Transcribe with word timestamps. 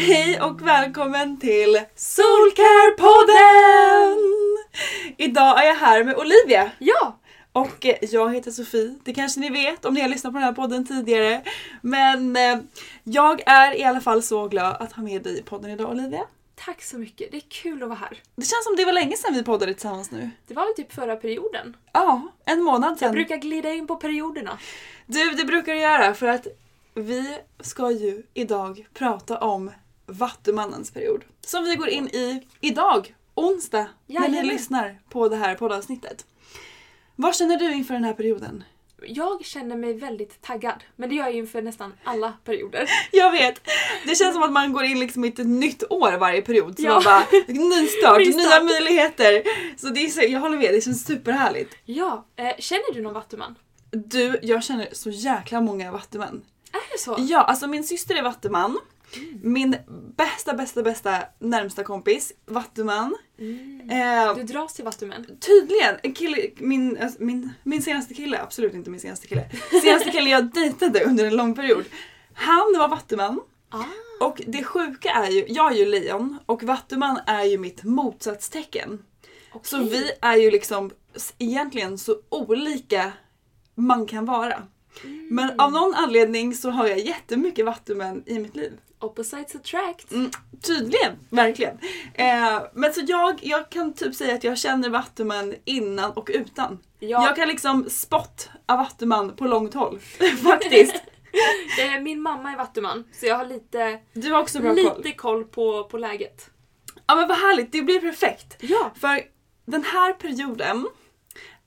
Hej 0.00 0.40
och 0.40 0.66
välkommen 0.66 1.40
till 1.40 1.80
Soulcare-podden! 1.96 4.16
Idag 5.16 5.64
är 5.64 5.68
jag 5.68 5.74
här 5.74 6.04
med 6.04 6.16
Olivia. 6.16 6.70
Ja! 6.78 7.18
Och 7.52 7.86
eh, 7.86 7.96
jag 8.00 8.34
heter 8.34 8.50
Sofie, 8.50 8.94
det 9.04 9.14
kanske 9.14 9.40
ni 9.40 9.50
vet 9.50 9.84
om 9.84 9.94
ni 9.94 10.00
har 10.00 10.08
lyssnat 10.08 10.32
på 10.32 10.38
den 10.38 10.44
här 10.46 10.52
podden 10.52 10.86
tidigare. 10.86 11.42
Men 11.82 12.36
eh, 12.36 12.58
jag 13.04 13.42
är 13.46 13.76
i 13.78 13.84
alla 13.84 14.00
fall 14.00 14.22
så 14.22 14.48
glad 14.48 14.76
att 14.80 14.92
ha 14.92 15.02
med 15.02 15.22
dig 15.22 15.38
i 15.38 15.42
podden 15.42 15.70
idag 15.70 15.90
Olivia. 15.90 16.22
Tack 16.54 16.82
så 16.82 16.98
mycket, 16.98 17.30
det 17.30 17.36
är 17.36 17.44
kul 17.48 17.82
att 17.82 17.88
vara 17.88 17.98
här. 17.98 18.18
Det 18.36 18.42
känns 18.46 18.64
som 18.64 18.76
det 18.76 18.84
var 18.84 18.92
länge 18.92 19.16
sedan 19.16 19.34
vi 19.34 19.42
poddade 19.42 19.74
tillsammans 19.74 20.10
nu. 20.10 20.30
Det 20.46 20.54
var 20.54 20.66
väl 20.66 20.74
typ 20.74 20.92
förra 20.92 21.16
perioden. 21.16 21.76
Ja, 21.92 22.22
en 22.44 22.62
månad 22.62 22.90
Jag 22.92 22.98
sedan. 22.98 23.12
brukar 23.12 23.36
glida 23.36 23.72
in 23.72 23.86
på 23.86 23.96
perioderna. 23.96 24.58
Du, 25.06 25.30
det 25.30 25.44
brukar 25.44 25.74
du 25.74 25.80
göra 25.80 26.14
för 26.14 26.26
att 26.26 26.46
vi 26.94 27.38
ska 27.60 27.90
ju 27.90 28.22
idag 28.34 28.86
prata 28.94 29.38
om 29.38 29.70
Vattumannens 30.10 30.90
period. 30.90 31.24
Som 31.46 31.64
vi 31.64 31.74
går 31.74 31.88
in 31.88 32.06
i 32.08 32.46
idag, 32.60 33.14
onsdag, 33.34 33.78
när 34.06 34.20
ni 34.20 34.26
Jajamän. 34.26 34.46
lyssnar 34.46 34.98
på 35.10 35.28
det 35.28 35.36
här 35.36 35.54
poddavsnittet. 35.54 36.26
Vad 37.16 37.36
känner 37.36 37.56
du 37.56 37.72
inför 37.74 37.94
den 37.94 38.04
här 38.04 38.12
perioden? 38.14 38.64
Jag 39.06 39.44
känner 39.44 39.76
mig 39.76 39.94
väldigt 39.94 40.42
taggad, 40.42 40.84
men 40.96 41.08
det 41.08 41.14
gör 41.14 41.24
jag 41.24 41.34
inför 41.34 41.62
nästan 41.62 41.92
alla 42.04 42.32
perioder. 42.44 42.88
Jag 43.12 43.30
vet! 43.30 43.60
Det 44.06 44.14
känns 44.14 44.34
som 44.34 44.42
att 44.42 44.52
man 44.52 44.72
går 44.72 44.84
in 44.84 44.98
liksom 45.00 45.24
i 45.24 45.28
ett 45.28 45.38
nytt 45.46 45.82
år 45.90 46.12
varje 46.18 46.42
period. 46.42 46.76
Så 46.76 46.82
Ja. 46.86 46.94
man 46.94 47.02
bara, 47.04 47.24
ny 47.48 47.86
start, 47.86 48.18
Ny 48.18 48.24
nya 48.30 48.46
start. 48.46 48.64
möjligheter. 48.64 49.42
Så 49.76 49.86
det 49.88 50.00
är 50.00 50.08
så, 50.08 50.20
jag 50.22 50.40
håller 50.40 50.58
med, 50.58 50.74
det 50.74 50.80
känns 50.80 51.04
superhärligt. 51.04 51.74
Ja, 51.84 52.26
eh, 52.36 52.56
känner 52.58 52.94
du 52.94 53.02
någon 53.02 53.14
vattuman? 53.14 53.54
Du, 53.90 54.38
jag 54.42 54.64
känner 54.64 54.88
så 54.92 55.10
jäkla 55.10 55.60
många 55.60 55.92
vattumän. 55.92 56.42
Är 56.72 56.92
det 56.92 56.98
så? 56.98 57.16
Ja, 57.18 57.38
alltså 57.42 57.66
min 57.66 57.84
syster 57.84 58.14
är 58.14 58.22
vattuman. 58.22 58.78
Min 59.42 59.76
bästa, 60.16 60.54
bästa, 60.54 60.82
bästa 60.82 61.18
närmsta 61.38 61.84
kompis, 61.84 62.32
vattuman. 62.46 63.16
Eh, 63.90 64.36
Du 64.36 64.42
dras 64.42 64.74
till 64.74 64.84
vattumän? 64.84 65.26
tydligen, 65.40 65.96
en 66.02 66.14
kille, 66.14 66.50
min, 66.58 66.98
alltså, 67.02 67.22
min, 67.22 67.50
min 67.62 67.82
senaste 67.82 68.14
kille, 68.14 68.42
absolut 68.42 68.74
inte 68.74 68.90
min 68.90 69.00
senaste 69.00 69.26
kille. 69.26 69.50
Senaste 69.82 70.10
kille 70.10 70.30
jag 70.30 70.44
dejtade 70.54 71.04
under 71.04 71.24
en 71.24 71.36
lång 71.36 71.54
period. 71.54 71.84
Han 72.34 72.74
var 72.78 72.88
vattuman. 72.88 73.40
Ah. 73.70 73.84
Och 74.20 74.42
det 74.46 74.64
sjuka 74.64 75.10
är 75.10 75.30
ju, 75.30 75.44
jag 75.48 75.72
är 75.72 75.76
ju 75.76 75.84
lejon 75.86 76.38
och 76.46 76.62
vattuman 76.62 77.18
är 77.26 77.44
ju 77.44 77.58
mitt 77.58 77.84
motsatstecken. 77.84 79.04
Så 79.62 79.76
okej. 79.76 79.90
vi 79.90 80.10
är 80.20 80.36
ju 80.36 80.50
liksom 80.50 80.90
egentligen 81.38 81.98
så 81.98 82.16
olika 82.28 83.12
man 83.74 84.06
kan 84.06 84.24
vara. 84.24 84.62
Men 85.30 85.60
av 85.60 85.72
någon 85.72 85.94
anledning 85.94 86.54
så 86.54 86.70
har 86.70 86.86
jag 86.86 86.98
jättemycket 86.98 87.64
vattumän 87.64 88.22
i 88.26 88.38
mitt 88.38 88.56
liv. 88.56 88.72
Opposites 88.98 89.54
attract. 89.56 90.12
Mm, 90.12 90.30
tydligen, 90.62 91.12
verkligen. 91.30 91.78
Eh, 92.14 92.62
men 92.74 92.92
så 92.94 93.00
jag, 93.06 93.38
jag 93.42 93.70
kan 93.70 93.92
typ 93.94 94.14
säga 94.14 94.34
att 94.34 94.44
jag 94.44 94.58
känner 94.58 94.88
vattumän 94.88 95.54
innan 95.64 96.10
och 96.12 96.30
utan. 96.34 96.78
Ja. 96.98 97.26
Jag 97.26 97.36
kan 97.36 97.48
liksom 97.48 97.90
spot 97.90 98.48
av 98.66 98.78
vattuman 98.78 99.36
på 99.36 99.44
långt 99.44 99.74
håll. 99.74 99.98
Faktiskt. 100.42 101.02
Min 102.02 102.20
mamma 102.22 102.52
är 102.52 102.56
vattuman, 102.56 103.04
så 103.12 103.26
jag 103.26 103.36
har 103.36 103.46
lite, 103.46 104.00
Du 104.12 104.32
har 104.32 104.40
också 104.40 104.60
bra 104.60 104.72
lite 104.72 104.90
koll. 104.90 105.12
koll, 105.14 105.44
på, 105.44 105.84
på 105.84 105.98
läget. 105.98 106.50
Ja 107.06 107.16
men 107.16 107.28
vad 107.28 107.38
härligt, 107.38 107.72
det 107.72 107.82
blir 107.82 108.00
perfekt. 108.00 108.56
Ja. 108.60 108.90
För 109.00 109.20
den 109.64 109.84
här 109.84 110.12
perioden 110.12 110.86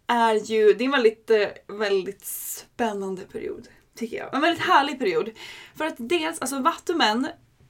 är 0.07 0.35
ju, 0.35 0.73
det 0.73 0.83
är 0.83 0.85
en 0.85 0.91
väldigt, 0.91 1.29
eh, 1.29 1.47
väldigt 1.67 2.25
spännande 2.25 3.21
period. 3.21 3.67
Tycker 3.95 4.17
jag. 4.17 4.33
En 4.33 4.41
väldigt 4.41 4.63
härlig 4.63 4.99
period. 4.99 5.29
För 5.75 5.85
att 5.85 5.95
dels, 5.97 6.39
alltså 6.39 6.59
vattumän, 6.59 7.27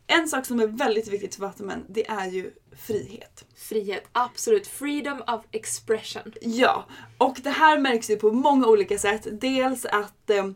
en 0.07 0.27
sak 0.27 0.45
som 0.45 0.59
är 0.59 0.67
väldigt 0.67 1.07
viktigt 1.07 1.35
för 1.35 1.41
vattumän, 1.41 1.85
det 1.89 2.07
är 2.07 2.27
ju 2.27 2.51
frihet. 2.77 3.45
Frihet, 3.55 4.03
absolut. 4.11 4.67
Freedom 4.67 5.21
of 5.27 5.41
expression. 5.51 6.33
Ja, 6.41 6.85
och 7.17 7.37
det 7.43 7.49
här 7.49 7.79
märks 7.79 8.09
ju 8.09 8.15
på 8.15 8.31
många 8.31 8.67
olika 8.67 8.97
sätt. 8.97 9.27
Dels 9.31 9.85
att 9.85 10.29
eh, 10.29 10.51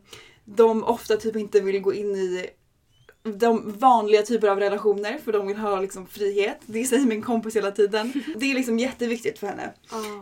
de 0.45 0.83
ofta 0.83 1.18
typ 1.18 1.35
inte 1.35 1.59
vill 1.59 1.81
gå 1.81 1.94
in 1.94 2.15
i 2.15 2.50
de 3.27 3.71
vanliga 3.79 4.21
typer 4.21 4.47
av 4.47 4.59
relationer 4.59 5.18
för 5.25 5.31
de 5.31 5.47
vill 5.47 5.57
ha 5.57 5.79
liksom 5.79 6.07
frihet. 6.07 6.57
Det 6.65 6.83
säger 6.85 7.06
min 7.06 7.21
kompis 7.21 7.56
hela 7.56 7.71
tiden. 7.71 8.13
Det 8.35 8.51
är 8.51 8.56
liksom 8.56 8.79
jätteviktigt 8.79 9.39
för 9.39 9.47
henne. 9.47 9.74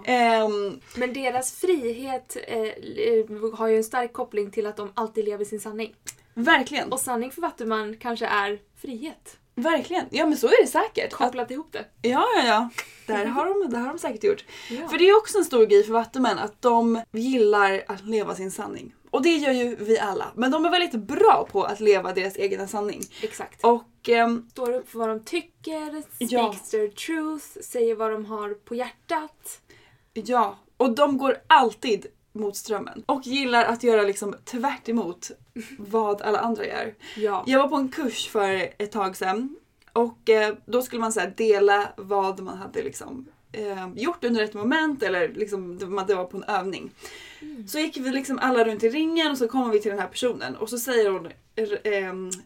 Ehm, 0.06 0.80
Men 0.96 1.14
deras 1.14 1.52
frihet 1.52 2.38
eh, 2.48 2.58
eh, 2.60 3.54
har 3.54 3.68
ju 3.68 3.78
en 3.78 3.84
stark 3.84 4.14
koppling 4.14 4.52
till 4.52 4.66
att 4.66 4.78
de 4.78 4.92
alltid 4.94 5.26
lever 5.26 5.46
sin 5.46 5.60
sanning. 5.60 5.94
verkligen. 6.34 6.92
Och 6.92 7.00
sanning 7.00 7.32
för 7.32 7.42
Vattuman 7.42 7.98
kanske 8.00 8.26
är 8.26 8.60
frihet. 8.82 9.38
Verkligen. 9.56 10.06
Ja 10.10 10.26
men 10.26 10.38
så 10.38 10.48
är 10.48 10.62
det 10.62 10.68
säkert. 10.68 11.14
Kopplat 11.14 11.52
ihop 11.52 11.72
det. 11.72 11.86
ja, 12.02 12.26
ja, 12.36 12.46
ja. 12.46 12.70
Där 13.08 13.26
har, 13.26 13.46
de, 13.46 13.70
där 13.70 13.80
har 13.80 13.88
de 13.88 13.98
säkert 14.00 14.24
gjort. 14.24 14.46
Ja. 14.70 14.88
För 14.88 14.98
det 14.98 15.10
är 15.10 15.18
också 15.18 15.38
en 15.38 15.46
stor 15.46 15.66
grej 15.66 15.84
för 15.84 15.94
vattumän 15.94 16.40
att 16.40 16.62
de 16.62 17.02
gillar 17.12 17.84
att 17.88 18.06
leva 18.06 18.36
sin 18.36 18.52
sanning. 18.52 18.94
Och 19.12 19.22
det 19.24 19.30
gör 19.30 19.52
ju 19.52 19.76
vi 19.76 20.00
alla. 20.00 20.26
Men 20.36 20.52
de 20.52 20.66
är 20.66 20.70
väldigt 20.70 20.94
bra 21.02 21.48
på 21.52 21.64
att 21.64 21.80
leva 21.80 22.14
deras 22.14 22.38
egna 22.38 22.68
sanning. 22.68 23.02
Exakt. 23.22 23.64
Och 23.64 24.10
ehm, 24.10 24.48
Står 24.52 24.74
upp 24.74 24.90
för 24.90 25.00
vad 25.00 25.10
de 25.10 25.20
tycker, 25.24 26.02
speaks 26.16 26.32
Ja. 26.32 26.56
their 26.72 26.88
truth, 26.88 27.46
säger 27.62 27.96
vad 27.96 28.12
de 28.12 28.26
har 28.26 28.54
på 28.54 28.76
hjärtat. 28.76 29.62
ja, 30.14 30.58
och 30.78 30.96
de 30.96 31.18
går 31.18 31.38
alltid 31.48 32.06
mot 32.36 32.56
strömmen. 32.56 33.04
Och 33.06 33.22
gillar 33.28 33.64
att 33.66 33.84
göra 33.84 34.02
liksom 34.02 34.36
tvärt 34.46 34.90
emot 34.90 35.32
vad 35.78 36.22
alla 36.22 36.40
andra 36.40 36.66
gör. 36.66 36.94
Ja. 37.18 37.44
Jag 37.48 37.60
var 37.60 37.68
på 37.68 37.76
en 37.76 37.90
kurs 37.90 38.28
för 38.28 38.70
ett 38.78 38.92
tag 38.92 39.18
sedan 39.18 39.56
och 39.94 40.30
eh, 40.30 40.56
då 40.66 40.82
skulle 40.82 41.02
man 41.02 41.12
så 41.14 41.20
här, 41.20 41.34
dela 41.38 41.90
vad 41.98 42.40
man 42.40 42.58
hade 42.58 42.84
liksom, 42.84 43.26
eh, 43.52 43.90
gjort 43.96 44.24
under 44.24 44.44
ett 44.44 44.54
moment 44.54 45.04
eller 45.04 45.30
liksom, 45.30 45.78
det 45.78 45.86
var- 46.16 46.26
på 46.26 46.38
en 46.38 46.44
övning. 46.44 46.92
Så 47.68 47.80
gick 47.80 47.98
vi 47.98 48.10
liksom 48.10 48.40
alla 48.40 48.66
runt 48.66 48.84
i 48.84 48.90
ringen 48.90 49.32
och 49.32 49.38
så 49.38 49.48
kommer 49.48 49.70
vi 49.74 49.82
till 49.82 49.92
den 49.92 50.00
här 50.00 50.08
personen 50.08 50.56
och 50.56 50.70
så 50.70 50.78
säger 50.78 51.10
hon 51.10 51.28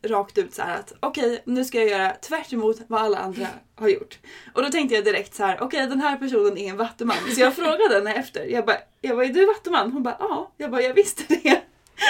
rakt 0.03 0.37
ut 0.37 0.53
så 0.53 0.61
att 0.61 0.93
okej 0.99 1.41
nu 1.45 1.65
ska 1.65 1.77
jag 1.77 1.89
göra 1.89 2.11
tvärt 2.11 2.53
emot 2.53 2.81
vad 2.87 3.01
alla 3.01 3.17
andra 3.17 3.47
har 3.75 3.89
gjort. 3.89 4.19
Och 4.53 4.63
då 4.63 4.69
tänkte 4.69 4.95
jag 4.95 5.05
direkt 5.05 5.35
så 5.35 5.43
här: 5.43 5.57
okej 5.61 5.87
den 5.87 6.01
här 6.01 6.17
personen 6.17 6.57
är 6.57 6.69
en 6.69 6.77
vattuman. 6.77 7.17
Så 7.35 7.41
jag 7.41 7.55
frågade 7.55 7.95
henne 7.95 8.13
efter, 8.13 8.45
jag 8.45 8.65
bara, 8.65 8.77
jag 9.01 9.15
bara 9.15 9.25
är 9.25 9.33
du 9.33 9.45
vattuman? 9.45 9.91
Hon 9.91 10.03
bara 10.03 10.17
ja. 10.19 10.51
Jag 10.57 10.71
bara 10.71 10.81
jag 10.81 10.93
visste 10.93 11.23
det. 11.27 11.61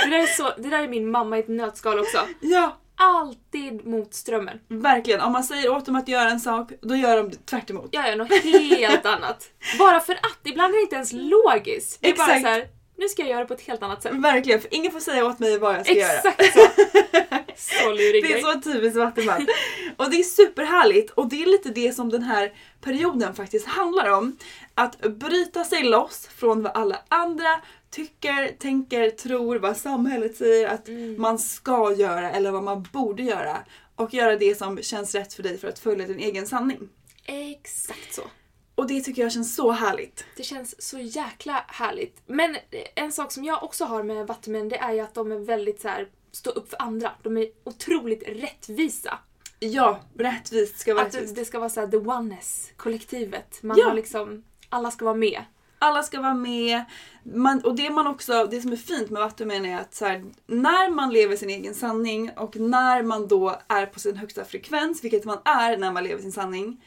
Det, 0.04 0.10
där 0.10 0.20
är 0.20 0.26
så, 0.26 0.52
det 0.58 0.70
där 0.70 0.84
är 0.84 0.88
min 0.88 1.12
mamma 1.12 1.38
i 1.38 1.40
ett 1.40 1.48
nötskal 1.48 2.00
också. 2.00 2.20
Ja 2.40 2.78
Alltid 3.02 3.86
mot 3.86 4.14
strömmen. 4.14 4.60
Verkligen, 4.68 5.22
om 5.22 5.32
man 5.32 5.44
säger 5.44 5.72
åt 5.72 5.86
dem 5.86 5.96
att 5.96 6.08
göra 6.08 6.30
en 6.30 6.40
sak, 6.40 6.72
då 6.82 6.96
gör 6.96 7.18
de 7.18 7.32
tvärt 7.32 7.70
emot. 7.70 7.90
Jag 7.92 8.08
gör 8.08 8.16
något 8.16 8.32
helt 8.80 9.06
annat. 9.06 9.50
Bara 9.80 10.00
för 10.00 10.14
att. 10.14 10.40
Ibland 10.44 10.74
är 10.74 10.78
det 10.78 10.82
inte 10.82 10.96
ens 10.96 11.14
logiskt. 11.14 12.02
Det 12.02 12.10
är 12.10 12.16
bara 12.16 12.24
Exakt. 12.24 12.42
så 12.42 12.48
här, 12.48 12.68
nu 13.00 13.10
ska 13.10 13.22
jag 13.22 13.30
göra 13.30 13.40
det 13.40 13.46
på 13.46 13.54
ett 13.54 13.62
helt 13.62 13.84
annat 13.84 14.04
sätt. 14.04 14.12
Verkligen, 14.14 14.62
för 14.62 14.74
ingen 14.74 14.92
får 14.92 15.00
säga 15.00 15.26
åt 15.26 15.40
mig 15.40 15.58
vad 15.60 15.76
jag 15.76 15.86
ska 15.86 15.96
göra. 15.96 16.12
Exakt 16.12 16.54
så. 16.54 16.60
Så 17.56 17.92
lurig 17.92 18.24
Det 18.24 18.34
är 18.34 18.42
så 18.42 18.62
typiskt 18.62 18.96
Vattenfall. 18.98 19.48
Och 19.98 20.10
det 20.12 20.20
är 20.20 20.24
superhärligt 20.24 21.10
och 21.12 21.30
det 21.30 21.42
är 21.44 21.46
lite 21.46 21.70
det 21.70 21.94
som 21.96 22.10
den 22.10 22.24
här 22.24 22.54
perioden 22.82 23.36
faktiskt 23.36 23.68
handlar 23.68 24.10
om. 24.12 24.38
Att 24.76 25.00
bryta 25.02 25.64
sig 25.64 25.84
loss 25.84 26.28
från 26.28 26.64
vad 26.64 26.72
alla 26.78 27.02
andra 27.08 27.62
tycker, 27.92 28.58
tänker, 28.60 29.10
tror, 29.10 29.56
vad 29.60 29.78
samhället 29.78 30.38
säger 30.38 30.68
att 30.68 30.88
Mm. 30.88 31.22
man 31.22 31.40
ska 31.40 31.94
göra 31.98 32.32
eller 32.32 32.52
vad 32.52 32.64
man 32.64 32.88
borde 32.94 33.24
göra. 33.24 33.58
Och 33.96 34.14
göra 34.14 34.36
det 34.36 34.58
som 34.58 34.82
känns 34.82 35.16
rätt 35.16 35.34
för 35.34 35.44
dig 35.44 35.58
för 35.58 35.68
att 35.68 35.80
följa 35.80 36.08
din 36.08 36.20
egen 36.20 36.48
sanning. 36.48 36.90
Exakt 37.26 38.14
så. 38.14 38.22
Och 38.80 38.88
det 38.88 39.02
tycker 39.02 39.22
jag 39.22 39.32
känns 39.32 39.56
så 39.56 39.72
härligt. 39.72 40.26
Det 40.36 40.44
känns 40.44 40.82
så 40.82 41.00
jäkla 41.00 41.64
härligt. 41.68 42.22
Men 42.26 42.58
en 42.96 43.12
sak 43.12 43.32
som 43.32 43.44
jag 43.44 43.64
också 43.64 43.86
har 43.86 44.04
med 44.04 44.28
Vattumän 44.28 44.70
det 44.70 44.78
är 44.78 44.92
ju 44.94 45.00
att 45.00 45.14
de 45.14 45.32
är 45.32 45.40
väldigt 45.40 45.82
så 45.82 45.88
här 45.88 46.08
stå 46.32 46.50
upp 46.50 46.70
för 46.70 46.82
andra. 46.82 47.12
De 47.24 47.38
är 47.38 47.48
otroligt 47.64 48.24
rättvisa. 48.28 49.20
Ja, 49.60 50.00
rättvist 50.18 50.80
ska 50.80 50.94
vara 50.94 51.06
Att 51.06 51.14
rättvist. 51.16 51.36
det 51.36 51.46
ska 51.46 51.60
vara 51.60 51.70
så 51.70 51.80
här 51.80 51.88
the 51.88 51.98
oneness, 51.98 52.72
kollektivet. 52.78 53.64
Man 53.64 53.78
Ja. 53.78 53.88
har 53.88 53.94
liksom, 53.94 54.44
alla 54.70 54.92
ska 54.92 55.06
vara 55.06 55.16
med. 55.16 55.44
alla 55.80 56.04
ska 56.04 56.22
vara 56.22 56.34
med. 56.34 56.84
Man, 57.24 57.62
och 57.64 57.76
det 57.76 57.90
man 57.90 58.08
också, 58.08 58.46
det 58.52 58.62
som 58.62 58.72
är 58.72 58.76
fint 58.76 59.10
med 59.10 59.22
Vattumen 59.22 59.66
är 59.66 59.80
att 59.80 59.94
så 59.96 60.06
här, 60.06 60.26
när 60.48 60.90
man 60.90 61.14
lever 61.14 61.36
sin 61.36 61.50
egen 61.50 61.74
sanning 61.76 62.32
och 62.38 62.56
när 62.56 63.04
man 63.04 63.28
då 63.28 63.56
är 63.68 63.86
på 63.86 64.00
sin 64.00 64.16
högsta 64.18 64.46
frekvens, 64.46 65.04
vilket 65.04 65.26
man 65.26 65.38
är 65.46 65.78
när 65.78 65.92
man 65.92 66.04
lever 66.04 66.22
sin 66.22 66.32
sanning, 66.32 66.84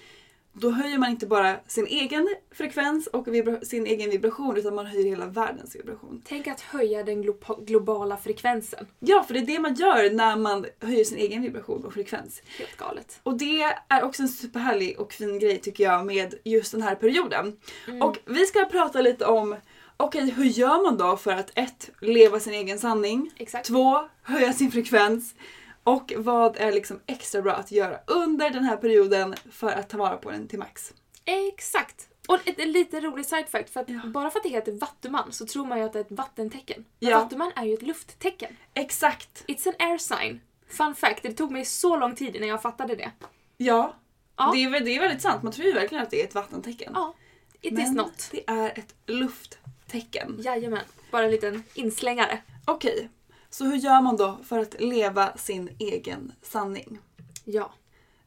då 0.52 0.70
höjer 0.70 0.98
man 0.98 1.10
inte 1.10 1.26
bara 1.26 1.56
sin 1.66 1.86
egen 1.86 2.28
frekvens 2.54 3.06
och 3.06 3.26
sin 3.62 3.86
egen 3.86 4.10
vibration 4.10 4.56
utan 4.56 4.74
man 4.74 4.86
höjer 4.86 5.04
hela 5.04 5.26
världens 5.26 5.76
vibration. 5.76 6.22
Tänk 6.24 6.46
att 6.46 6.60
höja 6.60 7.02
den 7.02 7.24
glo- 7.24 7.64
globala 7.64 8.16
frekvensen. 8.16 8.86
Ja, 8.98 9.24
för 9.26 9.34
det 9.34 9.40
är 9.40 9.46
det 9.46 9.58
man 9.58 9.74
gör 9.74 10.10
när 10.10 10.36
man 10.36 10.66
höjer 10.80 11.04
sin 11.04 11.18
egen 11.18 11.42
vibration 11.42 11.84
och 11.84 11.92
frekvens. 11.92 12.42
Helt 12.58 12.76
galet. 12.76 13.20
Och 13.22 13.38
det 13.38 13.62
är 13.88 14.02
också 14.02 14.22
en 14.22 14.28
superhärlig 14.28 15.00
och 15.00 15.12
fin 15.12 15.38
grej 15.38 15.58
tycker 15.58 15.84
jag 15.84 16.06
med 16.06 16.34
just 16.44 16.72
den 16.72 16.82
här 16.82 16.94
perioden. 16.94 17.56
Och 18.02 18.18
vi 18.24 18.46
ska 18.46 18.64
prata 18.64 19.00
lite 19.00 19.26
om 19.26 19.56
Okej, 19.96 20.30
hur 20.30 20.44
gör 20.44 20.82
man 20.82 20.96
då 20.96 21.16
för 21.16 21.32
att 21.32 21.50
ett, 21.54 21.90
leva 22.00 22.40
sin 22.40 22.52
egen 22.52 22.78
sanning, 22.78 23.30
Exakt. 23.36 23.66
två, 23.66 24.08
höja 24.22 24.52
sin 24.52 24.70
frekvens 24.70 25.34
och 25.84 26.12
vad 26.16 26.56
är 26.56 26.72
liksom 26.72 27.00
extra 27.06 27.42
bra 27.42 27.52
att 27.52 27.72
göra 27.72 27.98
under 28.06 28.50
den 28.50 28.64
här 28.64 28.76
perioden 28.76 29.34
för 29.52 29.68
att 29.72 29.88
ta 29.88 29.96
vara 29.98 30.16
på 30.16 30.30
den 30.30 30.48
till 30.48 30.58
max. 30.58 30.92
Exakt. 31.24 32.08
Och 32.28 32.34
ett, 32.48 32.58
ett 32.58 32.68
lite 32.68 33.00
rolig 33.00 33.26
side 33.26 33.48
fact, 33.48 33.70
för 33.70 33.80
att 33.80 33.88
Ja. 33.88 34.00
bara 34.06 34.30
för 34.30 34.38
att 34.38 34.42
det 34.42 34.48
heter 34.48 34.72
vattuman 34.72 35.32
så 35.32 35.46
tror 35.46 35.66
man 35.66 35.78
ju 35.78 35.84
att 35.84 35.92
det 35.92 35.98
är 35.98 36.04
ett 36.04 36.10
vattentecken. 36.12 36.84
Ja. 36.98 37.18
vattuman 37.18 37.52
är 37.56 37.64
ju 37.64 37.74
ett 37.74 37.82
lufttecken. 37.82 38.56
Exakt! 38.74 39.44
It's 39.48 39.68
an 39.68 39.74
air 39.78 39.98
sign. 39.98 40.40
Fun 40.68 40.94
fact, 40.94 41.22
det 41.22 41.32
tog 41.32 41.50
mig 41.52 41.64
så 41.64 41.96
lång 41.96 42.14
tid 42.14 42.36
innan 42.36 42.48
jag 42.48 42.62
fattade 42.62 42.94
det. 42.96 43.10
Ja, 43.56 43.94
Ja. 44.36 44.50
Det, 44.54 44.62
är, 44.64 44.80
det 44.80 44.96
är 44.96 45.00
väldigt 45.00 45.22
sant. 45.22 45.42
Man 45.42 45.52
tror 45.52 45.66
ju 45.66 45.72
verkligen 45.72 46.02
att 46.04 46.10
det 46.10 46.20
är 46.20 46.24
ett 46.24 46.34
vattentecken. 46.34 46.92
Ja, 46.94 47.14
it 47.60 47.72
Men 47.72 47.82
is 47.82 47.92
not. 47.92 48.28
det 48.30 48.44
är 48.46 48.78
ett 48.78 48.94
lufttecken. 49.06 50.36
Jajamän. 50.38 50.84
Bara 51.10 51.24
en 51.24 51.30
liten 51.30 51.62
inslängare. 51.74 52.38
Okej, 52.64 53.08
så 53.52 53.64
hur 53.64 53.76
gör 53.76 54.00
man 54.00 54.16
då 54.16 54.38
för 54.44 54.58
att 54.58 54.80
leva 54.80 55.36
sin 55.36 55.70
egen 55.78 56.32
sanning? 56.42 56.98
Ja, 57.44 57.72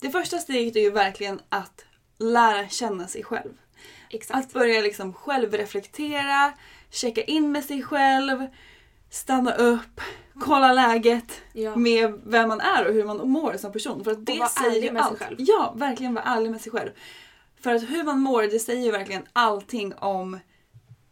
Det 0.02 0.10
första 0.10 0.38
steget 0.38 0.76
är 0.76 0.80
ju 0.80 0.92
verkligen 0.92 1.42
att 1.50 1.86
lära 2.18 2.68
känna 2.70 3.08
sig 3.08 3.24
själv. 3.24 3.54
exakt. 4.10 4.40
Att 4.46 4.54
börja 4.54 4.82
liksom 4.82 5.14
självreflektera, 5.14 6.54
checka 6.90 7.24
in 7.24 7.52
med 7.52 7.64
sig 7.66 7.84
själv, 7.84 8.48
stanna 9.10 9.54
upp, 9.56 10.02
kolla 10.40 10.74
läget 10.74 11.42
Ja. 11.54 11.76
med 11.76 12.22
vem 12.26 12.48
man 12.50 12.60
är 12.62 12.88
och 12.88 12.94
hur 12.94 13.04
man 13.06 13.30
mår 13.30 13.58
som 13.58 13.72
person. 13.72 14.04
För 14.04 14.12
att 14.12 14.26
det 14.26 14.40
vara 14.40 14.50
säger 14.50 14.70
ärlig 14.78 14.94
med 14.94 15.04
sig 15.04 15.10
allt. 15.12 15.20
själv. 15.20 15.36
Ja, 15.40 15.74
verkligen 15.78 16.14
vara 16.14 16.26
ärlig 16.26 16.52
med 16.52 16.62
sig 16.62 16.72
själv. 16.72 16.90
För 17.62 17.76
att 17.76 17.90
hur 17.90 18.04
man 18.04 18.20
mår, 18.20 18.44
det 18.44 18.60
säger 18.60 18.86
ju 18.86 18.92
verkligen 18.92 19.24
allting 19.34 19.94
om 19.94 20.40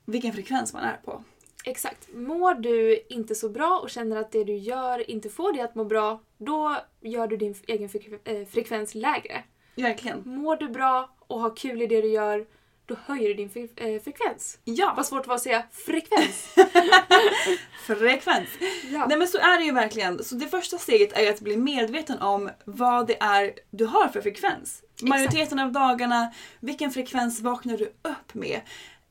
vilken 0.05 0.33
frekvens 0.33 0.73
man 0.73 0.83
är 0.83 0.97
på. 1.05 1.23
Exakt. 1.65 2.07
Mår 2.13 2.53
du 2.53 3.03
inte 3.09 3.35
så 3.35 3.49
bra 3.49 3.79
och 3.83 3.89
känner 3.89 4.15
att 4.15 4.31
det 4.31 4.43
du 4.43 4.53
gör 4.55 5.09
inte 5.11 5.29
får 5.29 5.53
dig 5.53 5.61
att 5.61 5.75
må 5.75 5.85
bra, 5.85 6.21
då 6.37 6.77
gör 7.01 7.27
du 7.27 7.37
din 7.37 7.55
egen 7.67 7.89
eh, 8.23 8.45
frekvens 8.47 8.95
lägre. 8.95 9.43
Verkligen. 9.75 10.21
Mår 10.25 10.55
du 10.55 10.69
bra 10.69 11.15
och 11.27 11.39
har 11.39 11.55
kul 11.55 11.81
i 11.81 11.87
det 11.87 12.01
du 12.01 12.07
gör, 12.07 12.45
då 12.85 12.95
höjer 13.05 13.27
du 13.27 13.33
din 13.33 13.49
fre- 13.49 13.95
eh, 13.95 14.01
frekvens. 14.01 14.59
Ja, 14.63 14.93
Vad 14.97 15.05
svårt 15.05 15.23
det 15.23 15.27
var 15.27 15.35
att 15.35 15.41
säga 15.41 15.63
frekvens. 15.71 16.55
frekvens. 17.87 18.49
Ja. 18.91 19.05
Nej 19.07 19.17
men 19.17 19.27
så 19.27 19.37
är 19.37 19.57
det 19.59 19.65
ju 19.65 19.71
verkligen. 19.71 20.23
Så 20.23 20.35
det 20.35 20.47
första 20.47 20.77
steget 20.77 21.17
är 21.17 21.29
att 21.29 21.39
bli 21.41 21.57
medveten 21.57 22.19
om 22.19 22.49
vad 22.65 23.07
det 23.07 23.17
är 23.21 23.53
du 23.71 23.85
har 23.85 24.07
för 24.07 24.21
frekvens. 24.21 24.83
Majoriteten 25.01 25.59
av 25.59 25.71
dagarna, 25.71 26.33
vilken 26.59 26.91
frekvens 26.91 27.39
vaknar 27.41 27.77
du 27.77 27.85
upp 27.85 28.33
med? 28.33 28.61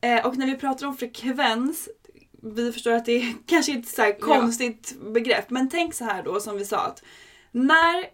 Eh, 0.01 0.25
och 0.25 0.37
när 0.37 0.45
vi 0.45 0.55
pratar 0.57 0.87
om 0.87 0.97
frekvens, 0.97 1.89
vi 2.43 2.71
förstår 2.71 2.91
att 2.91 3.05
det 3.05 3.11
är 3.11 3.33
kanske 3.45 3.71
inte 3.71 3.89
så 3.89 4.01
här 4.01 4.19
konstigt 4.19 4.95
begrepp, 5.13 5.49
men 5.49 5.69
tänk 5.69 5.93
så 5.93 6.05
här 6.05 6.23
då 6.23 6.39
som 6.39 6.57
vi 6.57 6.65
sa 6.65 6.77
att 6.77 7.03
när 7.51 8.05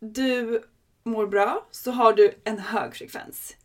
du 0.00 0.62
mår 1.04 1.26
bra 1.26 1.66
så 1.70 1.90
har 1.90 2.12
du 2.12 2.40
en 2.44 2.58
hög 2.58 2.94
frekvens. 2.94 3.56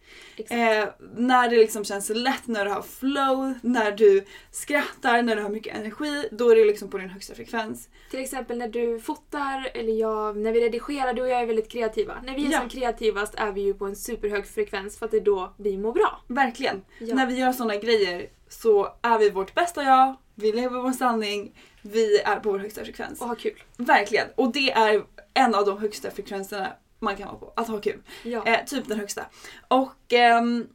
Eh, 0.50 0.86
när 1.15 1.50
det 1.50 1.56
liksom 1.58 1.86
känns 1.86 2.10
lätt, 2.10 2.48
när 2.48 2.65
du 2.65 2.72
har 2.72 2.82
flow, 2.82 3.53
när 3.62 3.91
du 3.91 4.25
skrattar, 4.51 5.22
när 5.22 5.36
du 5.36 5.41
har 5.41 5.50
mycket 5.50 5.75
energi, 5.77 6.27
då 6.32 6.50
är 6.50 6.56
det 6.56 6.65
liksom 6.65 6.89
på 6.89 6.98
din 6.98 7.10
högsta 7.10 7.36
frekvens. 7.36 7.89
Till 8.12 8.20
exempel 8.20 8.58
när 8.58 8.68
du 8.68 9.00
fotar, 9.00 9.72
eller 9.74 9.94
jag, 9.94 10.38
när 10.38 10.51
vi 10.51 10.62
redigerar, 10.62 11.13
du 11.13 11.22
och 11.22 11.27
jag 11.30 11.41
är 11.41 11.46
väldigt 11.46 11.70
kreativa. 11.72 12.18
När 12.24 12.36
vi 12.36 12.46
är 12.48 12.51
Ja. 12.51 12.60
som 12.60 12.70
kreativast 12.70 13.36
är 13.36 13.51
vi 13.51 13.62
ju 13.62 13.74
på 13.74 13.86
en 13.86 13.96
superhög 13.96 14.48
frekvens 14.48 15.00
för 15.00 15.06
att 15.06 15.12
det 15.12 15.18
är 15.18 15.22
då 15.22 15.53
vi 15.58 15.77
mår 15.77 15.94
bra. 15.94 16.22
Verkligen. 16.27 16.82
Ja. 17.00 17.15
När 17.15 17.25
vi 17.25 17.39
gör 17.39 17.51
sådana 17.53 17.75
grejer 17.75 18.30
så 18.50 18.96
är 19.01 19.18
vi 19.20 19.30
vårt 19.30 19.53
bästa 19.56 19.84
jag, 19.84 20.15
vi 20.36 20.51
lever 20.51 20.80
vår 20.82 20.91
sanning, 20.91 21.60
vi 21.82 22.20
är 22.20 22.36
på 22.36 22.51
vår 22.51 22.60
högsta 22.60 22.84
frekvens. 22.84 23.22
Och 23.22 23.27
ha 23.27 23.36
kul. 23.36 23.63
Verkligen. 23.77 24.27
Och 24.36 24.51
det 24.51 24.72
är 24.72 25.03
en 25.34 25.56
av 25.56 25.65
de 25.65 25.77
högsta 25.77 26.12
frekvenserna 26.12 26.74
man 27.01 27.15
kan 27.15 27.27
vara 27.27 27.38
på. 27.38 27.53
Att 27.55 27.67
ha 27.67 27.81
kul. 27.81 28.01
Ja. 28.24 28.46
Eh, 28.46 28.65
typ 28.65 28.88
den 28.88 29.00
högsta. 29.00 29.25
Och 29.67 30.13
ehm, 30.13 30.67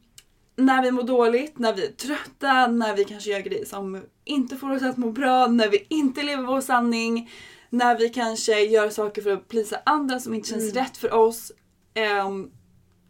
när 0.55 0.83
vi 0.83 0.91
mår 0.91 1.03
dåligt, 1.03 1.59
när 1.59 1.73
vi 1.73 1.85
är 1.85 1.91
trötta, 1.91 2.67
när 2.67 2.95
vi 2.95 3.03
kanske 3.05 3.29
gör 3.29 3.39
grejer 3.39 3.65
som 3.65 4.03
inte 4.25 4.55
får 4.55 4.75
oss 4.75 4.83
att 4.83 4.97
må 4.97 5.11
bra, 5.11 5.47
när 5.47 5.69
vi 5.69 5.85
inte 5.89 6.23
lever 6.23 6.43
vår 6.43 6.61
sanning, 6.61 7.31
när 7.69 7.97
vi 7.97 8.09
kanske 8.09 8.59
gör 8.61 8.89
saker 8.89 9.21
för 9.21 9.31
att 9.31 9.47
plisa 9.47 9.79
andra 9.85 10.19
som 10.19 10.33
inte 10.33 10.49
känns 10.49 10.73
rätt 10.73 10.97
för 10.97 11.13
oss. 11.13 11.51
ehm, 11.93 12.51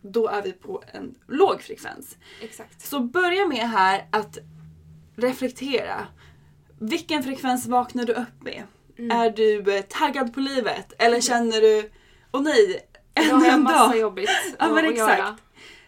då 0.01 0.27
är 0.27 0.41
vi 0.41 0.51
på 0.51 0.83
en 0.93 1.15
låg 1.27 1.61
frekvens. 1.61 2.17
Exakt. 2.41 2.85
Så 2.85 2.99
börja 2.99 3.45
med 3.45 3.69
här 3.69 4.07
att 4.11 4.37
reflektera. 5.15 6.07
Vilken 6.79 7.23
frekvens 7.23 7.65
vaknar 7.67 8.05
du 8.05 8.13
upp 8.13 8.41
med? 8.43 8.63
Är 9.11 9.29
du 9.29 9.75
eh, 9.77 9.81
taggad 9.81 10.33
på 10.33 10.39
livet? 10.39 10.93
Eller 10.97 11.21
känner 11.21 11.61
du, 11.61 11.91
åh 12.31 12.41
nej, 12.41 12.79
Ännu 13.17 13.33
har 13.33 13.45
jag 13.45 13.53
en 13.53 13.63
massa 13.63 13.87
dag. 13.87 13.97
jobbigt 13.97 14.29
Ja 14.59 14.67
men 14.67 14.85
att 14.85 14.91
exakt. 14.91 15.19
göra. 15.19 15.37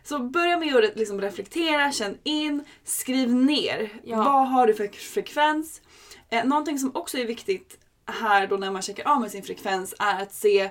Så 0.04 0.20
börja 0.20 0.58
med 0.58 0.76
att 0.76 0.96
liksom 0.96 1.22
reflektera, 1.22 1.92
känn 1.92 2.18
in, 2.24 2.64
skriv 2.84 3.34
ner. 3.36 3.90
Ja. 4.04 4.18
Vad 4.18 4.48
har 4.48 4.68
du 4.68 4.74
för 4.74 4.88
frekvens? 4.88 5.82
Eh, 6.30 6.46
någonting 6.46 6.80
som 6.80 6.96
också 6.96 7.18
är 7.18 7.26
viktigt 7.26 7.78
här 8.06 8.48
då 8.48 8.58
när 8.58 8.72
man 8.72 8.82
checkar 8.82 9.08
av 9.08 9.22
med 9.22 9.32
sin 9.32 9.44
frekvens 9.44 9.96
är 10.00 10.22
att 10.22 10.34
se 10.34 10.70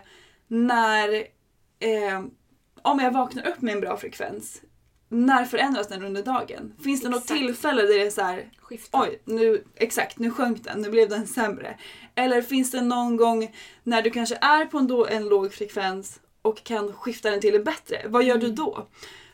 när, 0.48 1.14
eh, 1.78 2.24
om 2.82 2.98
jag 2.98 3.10
vaknar 3.10 3.48
upp 3.48 3.62
med 3.62 3.74
en 3.74 3.80
bra 3.80 3.96
frekvens, 3.96 4.62
när 5.08 5.44
förändras 5.44 5.88
den 5.88 6.04
under 6.04 6.22
dagen? 6.22 6.74
Finns 6.84 7.02
det 7.02 7.08
något 7.08 7.26
tillfälle 7.26 7.82
där 7.82 7.88
det 7.88 8.06
är 8.06 8.10
så 8.10 8.22
här, 8.22 8.50
Skifta. 8.58 9.02
oj, 9.02 9.22
nu, 9.24 9.64
exakt, 9.74 10.18
nu 10.18 10.30
sjönk 10.30 10.64
den, 10.64 10.80
nu 10.80 10.90
blev 10.90 11.08
den 11.08 11.26
sämre. 11.26 11.78
Eller 12.14 12.42
finns 12.42 12.70
det 12.70 12.80
någon 12.80 13.16
gång 13.16 13.54
när 13.82 14.02
du 14.02 14.10
kanske 14.10 14.38
är 14.40 14.64
på 14.64 14.78
en, 14.78 14.86
då, 14.86 15.06
en 15.06 15.28
låg 15.28 15.52
frekvens 15.52 16.20
och 16.48 16.64
kan 16.64 16.92
skifta 16.92 17.30
den 17.30 17.40
till 17.40 17.52
det 17.52 17.60
bättre? 17.60 18.02
Vad 18.06 18.24
gör 18.24 18.38
du 18.38 18.52
då? 18.52 18.86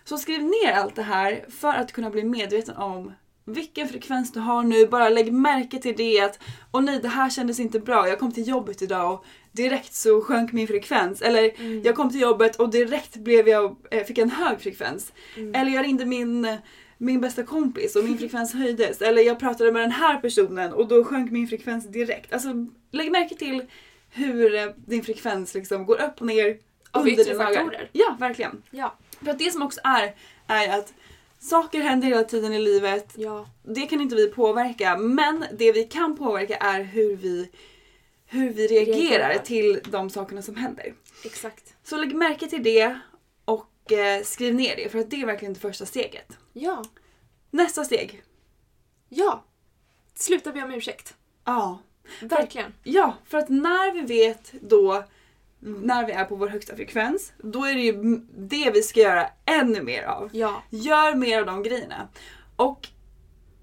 Så 0.05 0.19
skriv 0.19 0.43
ner 0.43 0.73
allt 0.73 0.97
det 0.97 1.03
här 1.03 1.45
för 1.49 1.69
att 1.69 1.93
kunna 1.93 2.11
bli 2.11 2.25
medveten 2.25 2.77
om 2.77 3.13
vilken 3.45 3.89
frekvens 3.89 4.33
du 4.33 4.41
har 4.41 4.63
nu. 4.63 4.87
Bara 4.87 5.09
lägg 5.09 5.33
märke 5.33 5.79
till 5.79 5.97
det 5.97 6.21
att 6.21 6.39
åh 6.73 6.83
nej 6.83 7.01
det 7.03 7.09
här 7.09 7.31
kändes 7.31 7.61
inte 7.61 7.81
bra. 7.81 8.09
Jag 8.09 8.19
kom 8.19 8.33
till 8.33 8.49
jobbet 8.49 8.83
idag 8.83 9.13
och 9.13 9.25
direkt 9.53 9.95
så 9.95 10.21
sjönk 10.21 10.53
min 10.53 10.69
frekvens. 10.69 11.23
Eller 11.23 11.61
jag 11.87 11.95
kom 11.95 12.11
till 12.11 12.21
jobbet 12.21 12.57
och 12.57 12.71
direkt 12.71 13.17
blev 13.17 13.49
jag, 13.49 13.77
eh, 13.91 14.05
fick 14.05 14.19
en 14.19 14.31
hög 14.31 14.61
frekvens. 14.61 15.13
Eller 15.55 15.71
jag 15.71 15.85
ringde 15.85 16.05
min, 16.05 16.57
min 16.99 17.21
bästa 17.21 17.43
kompis 17.43 17.97
och 17.97 18.05
min 18.05 18.19
frekvens 18.19 18.55
höjdes. 18.55 19.03
Eller 19.03 19.23
jag 19.23 19.39
pratade 19.39 19.73
med 19.73 19.83
den 19.83 19.93
här 19.93 20.21
personen 20.21 20.73
och 20.73 20.89
då 20.89 21.05
sjönk 21.05 21.31
min 21.31 21.49
frekvens 21.49 21.87
direkt. 21.89 22.33
Alltså 22.33 22.49
lägg 22.93 23.11
märke 23.11 23.35
till 23.35 23.63
hur 24.11 24.55
eh, 24.55 24.67
din 24.87 25.03
frekvens 25.03 25.55
liksom 25.55 25.87
går 25.87 26.03
upp 26.03 26.21
och 26.21 26.27
ner 26.27 26.57
Av 26.95 27.09
yttre 27.09 27.35
faktorer. 27.37 27.91
Ja, 27.93 28.17
verkligen. 28.21 28.63
Ja. 28.71 28.95
För 29.23 29.31
att 29.31 29.39
det 29.39 29.51
som 29.53 29.63
också 29.63 29.81
är, 29.85 30.15
är 30.47 30.79
att 30.79 30.95
saker 31.39 31.81
händer 31.81 32.09
hela 32.09 32.25
tiden 32.25 32.53
i 32.53 32.59
livet. 32.59 33.13
Ja. 33.17 33.49
Det 33.63 33.87
kan 33.87 34.01
inte 34.01 34.17
vi 34.17 34.29
påverka, 34.29 34.97
men 34.97 35.45
det 35.53 35.73
vi 35.73 35.85
kan 35.85 36.17
påverka 36.17 36.57
är 36.57 36.83
hur 36.83 37.17
vi, 37.17 37.51
hur 38.27 38.51
vi 38.51 38.67
reagerar, 38.67 39.29
Reagerar. 39.29 39.39
till 39.39 39.81
de 39.85 40.11
sakerna 40.11 40.43
som 40.43 40.57
händer. 40.57 40.95
Exakt. 41.25 41.75
Så 41.83 41.97
lägg 41.97 42.15
märke 42.15 42.47
till 42.47 42.63
det 42.63 42.99
och 43.45 43.93
eh, 43.93 44.23
skriv 44.23 44.55
ner 44.55 44.77
det, 44.77 44.89
för 44.89 44.99
att 44.99 45.11
det 45.11 45.23
är 45.23 45.27
verkligen 45.27 45.55
det 45.55 45.61
första 45.61 45.87
steget. 45.87 46.39
Ja. 46.53 46.85
Nästa 47.51 47.85
steg. 47.85 48.23
Ja. 49.09 49.45
Sluta 50.15 50.53
be 50.53 50.63
om 50.63 50.71
ursäkt. 50.71 51.15
Ja. 51.45 51.79
Verkligen. 52.21 52.75
Ja, 52.83 53.15
för 53.27 53.39
att 53.39 53.49
när 53.49 53.93
vi 53.93 54.01
vet 54.01 54.53
då 54.61 55.05
när 55.65 56.07
vi 56.07 56.13
är 56.13 56.25
på 56.25 56.37
vår 56.37 56.49
högsta 56.49 56.77
frekvens, 56.77 57.33
då 57.39 57.65
är 57.65 57.75
det 57.75 57.81
ju 57.81 58.21
det 58.37 58.71
vi 58.75 58.83
ska 58.83 59.01
göra 59.01 59.27
ännu 59.45 59.83
mer 59.83 60.03
av. 60.03 60.31
Ja. 60.33 60.63
Gör 60.71 61.15
mer 61.15 61.41
av 61.41 61.47
de 61.47 61.63
grejerna. 61.63 62.09
Och 62.57 62.89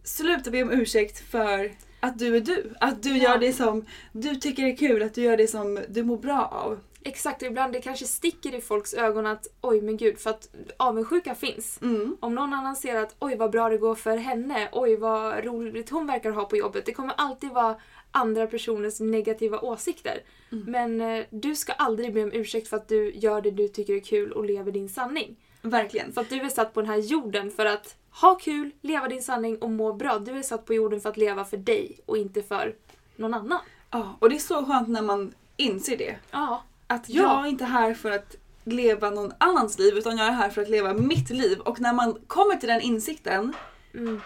sluta 0.03 0.51
be 0.51 0.63
om 0.63 0.71
ursäkt 0.71 1.31
för 1.31 1.71
att 1.99 2.19
du 2.19 2.35
är 2.35 2.41
du. 2.41 2.73
Att 2.79 3.03
du 3.03 3.17
Ja. 3.17 3.23
gör 3.23 3.37
det 3.37 3.53
som 3.53 3.85
du 4.11 4.35
tycker 4.35 4.63
är 4.63 4.75
kul, 4.75 5.03
att 5.03 5.13
du 5.13 5.21
gör 5.21 5.37
det 5.37 5.47
som 5.47 5.79
du 5.89 6.03
mår 6.03 6.17
bra 6.17 6.45
av. 6.45 6.79
Exakt, 7.03 7.41
och 7.41 7.47
ibland 7.47 7.73
det 7.73 7.81
kanske 7.81 8.05
sticker 8.05 8.55
i 8.55 8.61
folks 8.61 8.93
ögon 8.93 9.25
att 9.25 9.47
oj 9.61 9.81
men 9.81 9.97
gud, 9.97 10.19
för 10.19 10.29
att 10.29 10.49
avundsjuka 10.77 11.35
finns. 11.35 11.79
Mm. 11.81 12.17
Om 12.19 12.35
någon 12.35 12.53
annan 12.53 12.75
ser 12.75 12.95
att 12.95 13.15
oj 13.19 13.35
vad 13.35 13.51
bra 13.51 13.69
det 13.69 13.77
går 13.77 13.95
för 13.95 14.17
henne, 14.17 14.69
oj 14.71 14.95
vad 14.95 15.45
roligt 15.45 15.89
hon 15.89 16.07
verkar 16.07 16.31
ha 16.31 16.45
på 16.45 16.57
jobbet. 16.57 16.85
Det 16.85 16.93
kommer 16.93 17.13
alltid 17.17 17.49
vara 17.49 17.75
andra 18.11 18.47
personers 18.47 18.99
negativa 18.99 19.59
åsikter. 19.59 20.23
Men 20.49 21.01
eh, 21.01 21.25
du 21.29 21.55
ska 21.55 21.73
aldrig 21.73 22.13
be 22.13 22.23
om 22.23 22.31
ursäkt 22.33 22.67
för 22.67 22.77
att 22.77 22.87
du 22.87 23.11
gör 23.15 23.41
det 23.41 23.51
du 23.51 23.67
tycker 23.67 23.93
är 23.95 23.99
kul 23.99 24.31
och 24.31 24.45
lever 24.45 24.71
din 24.71 24.89
sanning. 24.89 25.35
Verkligen. 25.61 26.13
För 26.13 26.21
att 26.21 26.29
du 26.29 26.41
är 26.41 26.49
satt 26.49 26.73
på 26.73 26.81
den 26.81 26.89
här 26.89 26.97
jorden 26.97 27.51
för 27.51 27.65
att 27.65 27.95
ha 28.21 28.35
kul, 28.35 28.71
leva 28.81 29.07
din 29.07 29.23
sanning 29.23 29.57
och 29.57 29.69
må 29.69 29.93
bra. 29.93 30.19
Du 30.19 30.31
är 30.31 30.41
satt 30.41 30.65
på 30.65 30.73
jorden 30.73 31.01
för 31.01 31.09
att 31.09 31.17
leva 31.17 31.45
för 31.45 31.57
dig 31.57 31.99
och 32.05 32.17
inte 32.17 32.43
för 32.43 32.75
någon 33.15 33.33
annan. 33.33 33.59
Ja, 33.91 34.15
och 34.19 34.29
det 34.29 34.35
är 34.35 34.39
så 34.39 34.65
skönt 34.65 34.87
när 34.89 35.01
man 35.01 35.33
inser 35.57 35.97
det. 35.97 36.15
Ja. 36.31 36.63
Att 36.87 37.09
Ja. 37.09 37.21
jag 37.23 37.45
är 37.45 37.49
inte 37.49 37.65
här 37.65 37.93
för 37.93 38.11
att 38.11 38.35
leva 38.63 39.09
någon 39.09 39.31
annans 39.37 39.79
liv 39.79 39.97
utan 39.97 40.17
jag 40.17 40.27
är 40.27 40.31
här 40.31 40.49
för 40.49 40.61
att 40.61 40.69
leva 40.69 40.93
mitt 40.93 41.29
liv. 41.29 41.59
Och 41.59 41.81
när 41.81 41.93
man 41.93 42.17
kommer 42.27 42.55
till 42.55 42.69
den 42.69 42.81
insikten, 42.81 43.53
Mm. 43.93 44.21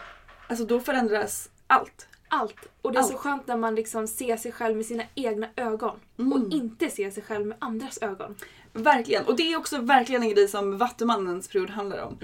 alltså 0.49 0.65
då 0.65 0.79
förändras 0.79 1.49
allt. 1.67 2.07
Allt. 2.27 2.55
Och 2.82 2.91
det 2.91 3.00
är 3.00 3.03
så 3.03 3.10
Allt. 3.13 3.20
skönt 3.22 3.48
när 3.48 3.58
man 3.58 3.75
liksom 3.75 4.08
ser 4.08 4.38
sig 4.38 4.51
själv 4.51 4.77
med 4.77 4.86
sina 4.86 5.03
egna 5.15 5.48
ögon. 5.55 6.00
Och 6.17 6.53
inte 6.53 6.89
ser 6.89 7.12
sig 7.12 7.24
själv 7.24 7.46
med 7.46 7.58
andras 7.62 7.98
ögon. 8.01 8.36
Verkligen. 8.74 9.25
Och 9.25 9.36
det 9.36 9.53
är 9.53 9.58
också 9.58 9.77
verkligen 9.77 10.24
en 10.24 10.29
grej 10.29 10.48
som 10.48 10.77
Vattumannens 10.77 11.48
period 11.48 11.70
handlar 11.70 12.03
om. 12.03 12.17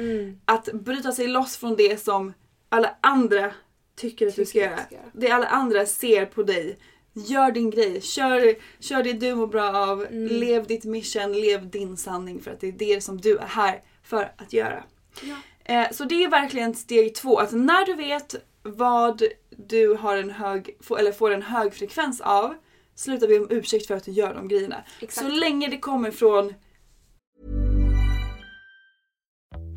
Att 0.46 0.70
bryta 0.74 1.12
sig 1.12 1.28
loss 1.28 1.58
från 1.58 1.76
det 1.76 2.02
som 2.02 2.34
alla 2.70 2.96
andra 3.02 3.52
tycker 3.96 4.28
att 4.28 4.36
du 4.36 4.46
ska 4.46 4.54
Tycker 4.60 4.70
göra. 4.72 4.86
ska 4.86 4.96
göra. 4.96 5.06
Det 5.14 5.32
alla 5.32 5.48
andra 5.48 5.86
ser 5.86 6.26
på 6.26 6.44
dig. 6.44 6.78
Gör 7.14 7.52
din 7.52 7.70
grej. 7.70 8.02
Kör, 8.02 8.56
kör 8.80 9.04
det 9.04 9.14
du 9.14 9.36
mår 9.36 9.48
bra 9.48 9.78
av. 9.78 10.02
Mm. 10.06 10.26
Lev 10.28 10.68
ditt 10.68 10.84
mission. 10.84 11.34
Lev 11.34 11.70
din 11.70 11.98
sanning. 11.98 12.42
För 12.42 12.52
att 12.52 12.60
det 12.60 12.68
är 12.68 12.72
det 12.72 13.02
som 13.02 13.22
du 13.22 13.38
är 13.38 13.46
här 13.48 13.82
för 14.04 14.32
att 14.38 14.54
göra. 14.54 14.84
Ja. 15.22 15.36
Eh, 15.64 15.92
så 15.92 16.04
det 16.06 16.24
är 16.24 16.30
verkligen 16.30 16.76
steg 16.76 17.16
två. 17.16 17.38
Att 17.40 17.52
när 17.52 17.86
du 17.86 17.96
vet 17.96 18.36
vad 18.64 19.24
du 19.58 19.96
har 19.96 20.18
en 20.18 20.30
hög, 20.30 20.78
får- 20.82 21.00
eller 21.00 21.12
får 21.12 21.32
en 21.32 21.42
hög 21.42 21.74
frekvens 21.74 22.22
av. 22.22 22.54
Sluta 22.96 23.28
be 23.28 23.40
om 23.40 23.48
ursäkt 23.50 23.88
för 23.88 23.96
att 23.96 24.04
du 24.06 24.12
gör 24.12 24.34
de 24.34 24.48
grejerna. 24.48 24.84
Exakt. 25.00 25.28
Så 25.28 25.34
länge 25.36 25.68
det 25.68 25.78
kommer 25.78 26.12
från 26.12 26.54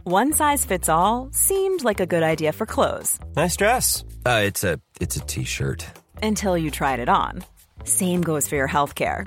One 0.07 0.33
size 0.33 0.69
fits 0.69 0.88
all 0.88 1.33
seemed 1.33 1.83
like 1.85 2.02
a 2.02 2.07
good 2.07 2.23
idea 2.23 2.52
for 2.52 2.66
clothes 2.66 3.19
Nice 3.37 3.57
dress. 3.57 4.02
Uh, 4.26 4.43
it's 4.50 4.64
a 4.75 4.78
it's 5.00 5.16
a 5.16 5.25
t-shirt. 5.26 5.87
until 6.23 6.57
you 6.59 6.71
tried 6.71 7.00
it 7.00 7.09
on. 7.09 7.43
Same 7.85 8.23
goes 8.23 8.49
for 8.49 8.57
your 8.57 8.69
healthcare. 8.69 9.26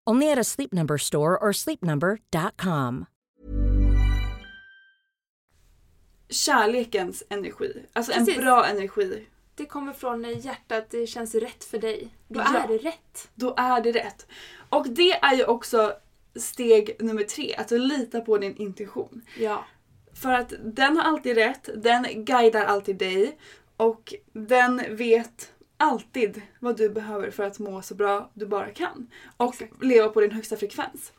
Only 0.09 0.31
at 0.31 0.37
a 0.39 0.43
Sleep 0.43 0.73
Number 0.73 0.97
store 0.97 1.37
or 1.37 1.51
sleepnumber.com. 1.53 3.05
Kärlekens 6.29 7.23
energi. 7.29 7.85
Alltså 7.93 8.11
Precis. 8.13 8.37
en 8.37 8.43
bra 8.43 8.65
energi. 8.65 9.27
Det 9.55 9.65
kommer 9.65 9.93
från 9.93 10.23
hjärtat, 10.39 10.89
det 10.89 11.07
känns 11.07 11.35
rätt 11.35 11.63
för 11.63 11.77
dig. 11.77 12.07
Då 12.27 12.39
Ja. 12.39 12.57
är 12.63 12.67
det 12.67 12.77
rätt. 12.77 13.29
Då 13.35 13.53
är 13.57 13.81
det 13.81 13.91
rätt. 13.91 14.27
Och 14.69 14.89
det 14.89 15.11
är 15.11 15.35
ju 15.35 15.43
också 15.45 15.93
steg 16.35 16.95
nummer 16.99 17.23
tre, 17.23 17.55
att 17.57 17.71
lita 17.71 18.21
på 18.21 18.37
din 18.37 18.55
intuition. 18.55 19.21
Ja. 19.39 19.65
För 20.13 20.31
att 20.33 20.53
den 20.63 20.97
har 20.97 21.03
alltid 21.03 21.35
rätt, 21.37 21.69
den 21.75 22.25
guidar 22.25 22.65
alltid 22.65 22.97
dig 22.97 23.37
och 23.77 24.13
den 24.33 24.81
vet 24.95 25.50
alltid 25.81 26.41
vad 26.59 26.77
du 26.77 26.89
behöver 26.89 27.31
för 27.31 27.43
att 27.43 27.59
må 27.59 27.81
så 27.81 27.95
bra 27.95 28.29
du 28.33 28.45
bara 28.45 28.69
kan. 28.69 29.07
Och 29.37 29.53
Exakt. 29.61 29.83
leva 29.83 30.09
på 30.09 30.21
din 30.21 30.31
högsta 30.31 30.57
frekvens. 30.57 31.11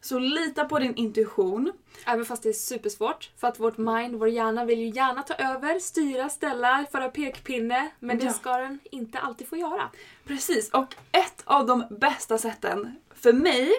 Så 0.00 0.18
lita 0.18 0.64
på 0.64 0.78
din 0.78 0.94
intuition. 0.94 1.72
Även 2.06 2.24
fast 2.24 2.42
det 2.42 2.48
är 2.48 2.52
supersvårt. 2.52 3.30
För 3.36 3.48
att 3.48 3.60
vårt 3.60 3.78
mind, 3.78 4.14
vår 4.14 4.28
hjärna 4.28 4.64
vill 4.64 4.78
ju 4.78 4.88
gärna 4.88 5.22
ta 5.22 5.34
över, 5.34 5.78
styra, 5.78 6.28
ställa, 6.28 6.86
föra 6.92 7.08
pekpinne. 7.08 7.90
Men 8.00 8.18
det 8.18 8.24
Ja. 8.24 8.32
ska 8.32 8.56
den 8.56 8.78
inte 8.90 9.18
alltid 9.18 9.48
få 9.48 9.56
göra. 9.56 9.90
Precis, 10.26 10.70
och 10.70 10.94
ett 11.12 11.42
av 11.44 11.66
de 11.66 11.84
bästa 11.90 12.38
sätten 12.38 12.96
för 13.14 13.32
mig 13.32 13.70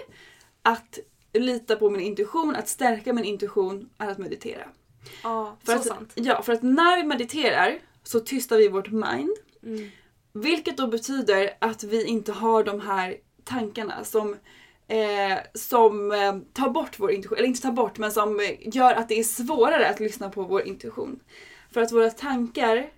att 0.62 0.98
lita 1.32 1.76
på 1.76 1.90
min 1.90 2.00
intuition, 2.00 2.56
att 2.56 2.68
stärka 2.68 3.12
min 3.12 3.24
intuition, 3.24 3.90
är 3.98 4.08
att 4.10 4.18
meditera. 4.18 4.68
Ja, 5.22 5.56
För 5.64 5.72
så 5.72 5.78
att, 5.78 5.86
sant. 5.86 6.12
Ja, 6.14 6.42
för 6.42 6.52
att 6.52 6.62
när 6.62 6.96
vi 6.96 7.04
mediterar 7.04 7.78
så 8.02 8.20
tystar 8.20 8.56
vi 8.56 8.68
vårt 8.68 8.90
mind. 8.90 9.36
Mm. 9.62 9.90
Vilket 10.42 10.76
då 10.76 10.86
betyder 10.86 11.50
att 11.58 11.84
vi 11.84 12.06
inte 12.06 12.32
har 12.32 12.64
de 12.64 12.80
här 12.80 13.16
tankarna 13.44 14.04
som, 14.04 14.36
eh, 14.88 15.38
som 15.54 16.12
eh, 16.12 16.36
tar 16.52 16.70
bort 16.70 16.98
vår 16.98 17.12
intuition. 17.12 17.38
Eller 17.38 17.48
inte 17.48 17.62
tar 17.62 17.72
bort, 17.72 17.98
men 17.98 18.12
som 18.12 18.40
gör 18.60 18.94
att 18.94 19.08
det 19.08 19.18
är 19.18 19.24
svårare 19.24 19.88
att 19.88 20.00
lyssna 20.00 20.30
på 20.30 20.42
vår 20.42 20.62
intuition. 20.66 21.20
För 21.70 21.80
att 21.80 21.92
våra 21.92 22.10
tankar, 22.10 22.90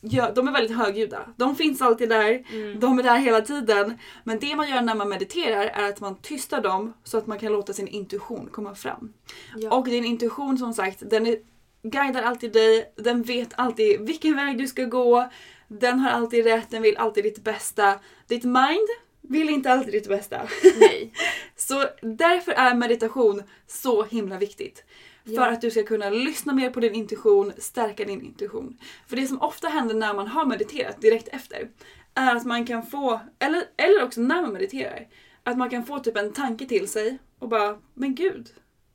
ja, 0.00 0.30
de 0.34 0.48
är 0.48 0.52
väldigt 0.52 0.76
högljudda. 0.76 1.28
De 1.36 1.56
finns 1.56 1.82
alltid 1.82 2.08
där, 2.08 2.44
de 2.78 2.98
är 2.98 3.02
där 3.02 3.18
hela 3.18 3.40
tiden. 3.40 3.98
Men 4.24 4.38
det 4.38 4.56
man 4.56 4.70
gör 4.70 4.80
när 4.80 4.94
man 4.94 5.08
mediterar 5.08 5.64
är 5.64 5.88
att 5.88 6.00
man 6.00 6.16
tystar 6.16 6.60
dem 6.60 6.92
så 7.04 7.18
att 7.18 7.26
man 7.26 7.38
kan 7.38 7.52
låta 7.52 7.72
sin 7.72 7.88
intuition 7.88 8.48
komma 8.52 8.74
fram. 8.74 9.12
Ja. 9.56 9.76
Och 9.76 9.84
din 9.86 10.04
intuition 10.04 10.58
som 10.58 10.74
sagt, 10.74 11.10
den 11.10 11.26
är, 11.26 11.36
guidar 11.82 12.22
alltid 12.22 12.52
dig, 12.52 12.92
den 12.96 13.22
vet 13.22 13.48
alltid 13.56 14.00
vilken 14.00 14.36
väg 14.36 14.58
du 14.58 14.66
ska 14.66 14.84
gå, 14.84 15.30
den 15.68 15.98
har 15.98 16.10
alltid 16.10 16.44
rätt, 16.44 16.70
den 16.70 16.82
vill 16.82 16.96
alltid 16.96 17.24
ditt 17.24 17.44
bästa. 17.44 18.00
Ditt 18.26 18.44
mind 18.44 18.88
vill 19.20 19.48
inte 19.48 19.72
alltid 19.72 19.92
ditt 19.92 20.08
bästa. 20.08 20.48
Nej. 20.76 21.12
Så 21.56 21.84
därför 22.02 22.52
är 22.52 22.74
meditation 22.74 23.42
så 23.66 24.04
himla 24.04 24.38
viktigt. 24.38 24.84
För 25.24 25.32
Ja. 25.32 25.46
att 25.50 25.60
du 25.60 25.70
ska 25.70 25.82
kunna 25.82 26.10
lyssna 26.10 26.52
mer 26.52 26.70
på 26.70 26.80
din 26.80 26.94
intuition, 26.94 27.52
stärka 27.58 28.04
din 28.04 28.22
intuition. 28.22 28.78
För 29.06 29.16
det 29.16 29.26
som 29.26 29.40
ofta 29.42 29.68
händer 29.68 29.94
när 29.94 30.14
man 30.14 30.26
har 30.26 30.46
mediterat 30.46 31.00
direkt 31.00 31.28
efter 31.28 31.68
är 32.14 32.36
att 32.36 32.44
man 32.44 32.66
kan 32.66 32.86
få, 32.86 33.20
eller, 33.38 33.62
eller 33.76 34.04
också 34.04 34.20
när 34.20 34.42
man 34.42 34.52
mediterar, 34.52 35.06
att 35.42 35.58
man 35.58 35.70
kan 35.70 35.84
få 35.86 35.98
typ 35.98 36.16
en 36.16 36.32
tanke 36.32 36.66
till 36.66 36.88
sig 36.88 37.18
och 37.38 37.48
bara 37.48 37.78
men 37.94 38.14
gud, 38.14 38.48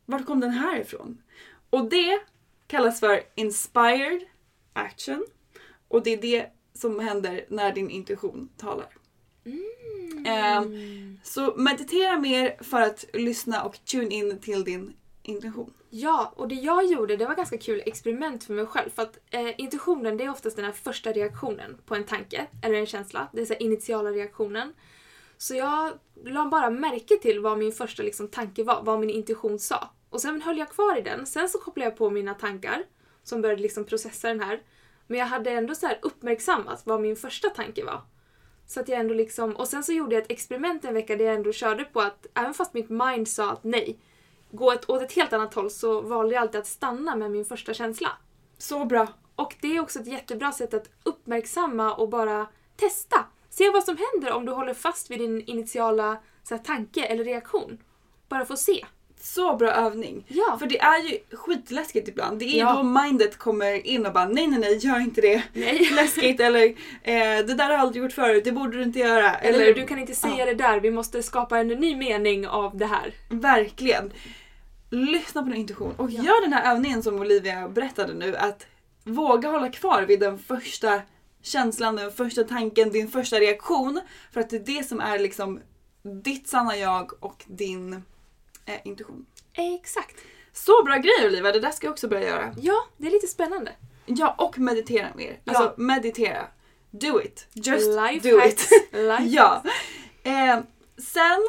vart 0.06 0.26
kom 0.26 0.40
den 0.40 0.50
här 0.52 0.80
ifrån? 0.80 1.22
Och 1.70 1.90
det 1.90 2.20
kallas 2.68 3.00
för 3.00 3.22
inspired 3.36 4.22
action 4.74 5.26
och 5.88 6.04
det 6.04 6.14
är 6.14 6.18
det 6.22 6.46
som 6.80 7.00
händer 7.00 7.46
när 7.50 7.72
din 7.72 7.90
intuition 7.90 8.50
talar. 8.58 8.88
Ehm, 10.26 11.20
så 11.24 11.54
meditera 11.58 12.20
mer 12.20 12.64
för 12.64 12.82
att 12.82 13.06
lyssna 13.14 13.64
och 13.64 13.86
tune 13.86 14.16
in 14.16 14.40
till 14.40 14.64
din 14.64 14.94
intention. 15.24 15.74
Ja, 15.90 16.34
och 16.36 16.48
det 16.48 16.56
jag 16.56 16.86
gjorde 16.86 17.18
det 17.18 17.26
var 17.26 17.36
ganska 17.36 17.58
kul 17.58 17.84
experiment 17.86 18.44
för 18.44 18.54
mig 18.54 18.66
själv. 18.66 18.90
För 18.90 19.02
att 19.02 19.18
eh, 19.30 19.50
intuitionen 19.58 20.18
det 20.18 20.24
är 20.24 20.30
oftast 20.30 20.56
den 20.56 20.66
här 20.66 20.72
första 20.72 21.12
reaktionen 21.12 21.78
på 21.86 21.96
en 21.96 22.04
tanke 22.04 22.48
eller 22.64 22.76
en 22.76 22.86
känsla. 22.86 23.28
Det 23.34 23.42
är 23.42 23.46
så 23.46 23.54
initiala 23.54 24.10
reaktionen. 24.10 24.74
Så 25.38 25.56
jag 25.56 25.94
la 26.26 26.46
bara 26.46 26.70
märke 26.70 27.18
till 27.18 27.40
vad 27.40 27.58
min 27.58 27.72
första 27.72 28.04
liksom, 28.04 28.28
tanke 28.28 28.64
var, 28.64 28.84
vad 28.84 29.00
min 29.00 29.10
intuition 29.10 29.60
sa. 29.60 29.90
Och 30.10 30.22
sen 30.22 30.42
höll 30.42 30.58
jag 30.58 30.70
kvar 30.70 30.98
i 30.98 31.02
den. 31.02 31.26
Sen 31.26 31.50
så 31.50 31.58
kopplade 31.58 31.90
jag 31.90 31.98
på 31.98 32.10
mina 32.10 32.34
tankar 32.34 32.84
som 33.24 33.42
började 33.42 33.62
liksom 33.62 33.86
processa 33.86 34.28
den 34.28 34.40
här. 34.40 34.62
Men 35.10 35.20
jag 35.20 35.26
hade 35.26 35.52
ändå 35.52 35.76
så 35.76 35.88
här 35.88 36.00
uppmärksammat 36.02 36.82
vad 36.86 37.02
min 37.02 37.16
första 37.16 37.50
tanke 37.50 37.86
var. 37.86 38.02
Så 38.68 38.80
att 38.80 38.90
jag 38.90 39.00
ändå 39.00 39.14
liksom, 39.14 39.56
och 39.56 39.68
sen 39.68 39.84
så 39.84 39.94
gjorde 39.94 40.16
jag 40.16 40.24
ett 40.24 40.32
experiment 40.32 40.86
en 40.86 40.94
vecka 40.94 41.16
där 41.16 41.26
jag 41.26 41.36
ändå 41.36 41.52
körde 41.52 41.84
på 41.84 42.02
att 42.02 42.28
även 42.34 42.54
fast 42.54 42.74
mitt 42.74 42.90
mind 42.90 43.28
sa 43.28 43.52
att 43.52 43.64
nej, 43.64 44.00
gå 44.52 44.72
ett, 44.72 44.90
åt 44.90 45.02
ett 45.02 45.12
helt 45.12 45.34
annat 45.34 45.54
håll 45.54 45.70
så 45.70 46.02
valde 46.02 46.34
jag 46.34 46.42
alltid 46.42 46.60
att 46.60 46.68
stanna 46.68 47.16
med 47.16 47.32
min 47.32 47.46
första 47.46 47.74
känsla. 47.74 48.10
Så 48.58 48.86
bra! 48.86 49.08
Och 49.36 49.56
det 49.62 49.76
är 49.76 49.80
också 49.80 50.00
ett 50.00 50.08
jättebra 50.08 50.52
sätt 50.52 50.74
att 50.74 50.90
uppmärksamma 51.04 51.94
och 51.94 52.10
bara 52.10 52.48
testa. 52.76 53.26
Se 53.50 53.70
vad 53.70 53.84
som 53.84 53.98
händer 53.98 54.34
om 54.34 54.46
du 54.46 54.52
håller 54.52 54.74
fast 54.74 55.12
vid 55.12 55.20
din 55.20 55.42
initiala 55.42 56.18
så 56.44 56.56
här, 56.56 56.64
tanke 56.64 57.06
eller 57.06 57.24
reaktion. 57.24 57.84
Bara 58.28 58.46
få 58.46 58.58
se. 58.58 58.86
Så 59.22 59.56
bra 59.56 59.72
övning. 59.72 60.26
Ja. 60.28 60.58
För 60.60 60.66
det 60.68 60.80
är 60.80 61.00
ju 61.10 61.18
skitläskigt 61.38 62.08
ibland. 62.08 62.40
Det 62.40 62.46
är 62.46 62.60
Ja. 62.60 62.74
då 62.74 62.84
mindet 62.84 63.38
kommer 63.38 63.88
in 63.88 64.06
och 64.06 64.14
bara 64.14 64.28
nej 64.28 64.48
nej 64.48 64.60
nej 64.60 64.78
gör 64.78 65.00
inte 65.00 65.22
det. 65.22 65.44
Nej. 65.54 65.90
Läskigt 65.96 66.40
eller 66.40 66.66
eh, 67.04 67.46
det 67.46 67.54
där 67.56 67.66
har 67.66 67.72
jag 67.72 67.80
aldrig 67.82 68.04
gjort 68.04 68.12
förut, 68.14 68.44
det 68.44 68.52
borde 68.52 68.78
du 68.78 68.84
inte 68.84 69.00
göra. 69.00 69.36
Eller, 69.36 69.66
hur, 69.66 69.74
du 69.74 69.86
kan 69.88 70.00
inte 70.00 70.16
säga 70.16 70.36
Ja. 70.38 70.46
det 70.46 70.54
där, 70.54 70.80
vi 70.80 70.92
måste 70.92 71.24
skapa 71.24 71.60
en 71.60 71.68
ny 71.68 71.96
mening 71.96 72.48
av 72.48 72.78
det 72.78 72.86
här. 72.86 73.14
Verkligen. 73.30 74.14
Lyssna 74.90 75.44
på 75.44 75.50
din 75.50 75.58
intuition 75.60 75.94
och 75.98 76.12
gör 76.12 76.42
den 76.42 76.54
här 76.54 76.76
övningen 76.76 77.04
som 77.04 77.20
Olivia 77.20 77.70
berättade 77.70 78.14
nu. 78.14 78.36
Att 78.36 78.66
våga 79.04 79.50
hålla 79.50 79.70
kvar 79.70 80.02
vid 80.02 80.20
den 80.20 80.40
första 80.40 81.02
känslan, 81.42 81.96
den 81.96 82.12
första 82.12 82.44
tanken, 82.44 82.90
din 82.92 83.08
första 83.08 83.40
reaktion. 83.40 84.02
För 84.34 84.42
att 84.42 84.50
det 84.50 84.56
är 84.56 84.78
det 84.78 84.84
som 84.88 85.00
är 85.00 85.20
liksom 85.20 85.60
ditt 86.24 86.48
sanna 86.48 86.78
jag 86.78 87.24
och 87.24 87.44
din 87.48 88.04
eh, 88.66 88.76
intuition. 88.84 89.26
Exakt. 89.54 90.16
Så 90.54 90.84
bra 90.84 90.96
grej 90.98 91.26
Olivia, 91.28 91.52
det 91.52 91.60
där 91.60 91.72
ska 91.72 91.88
jag 91.88 91.92
också 91.92 92.08
börja 92.08 92.28
göra. 92.28 92.56
Ja, 92.62 92.88
det 92.98 93.08
är 93.08 93.12
lite 93.12 93.28
spännande. 93.28 93.72
Ja, 94.06 94.36
och 94.38 94.60
meditera 94.60 95.08
mer. 95.16 95.40
Alltså 95.46 95.64
Ja. 95.64 95.74
meditera. 95.78 96.48
Do 96.92 97.22
it. 97.22 97.48
Just 97.54 97.88
Life 97.88 98.30
do 98.30 98.40
hacks. 98.40 98.72
it. 98.72 98.90
Life 98.92 99.24
ja. 99.26 99.64
Eh, 100.24 100.60
sen 100.98 101.48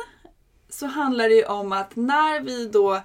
så 0.69 0.87
handlar 0.87 1.29
det 1.29 1.35
ju 1.35 1.45
om 1.45 1.73
att 1.73 1.97
när 1.97 2.41
vi 2.41 2.67
då 2.67 3.01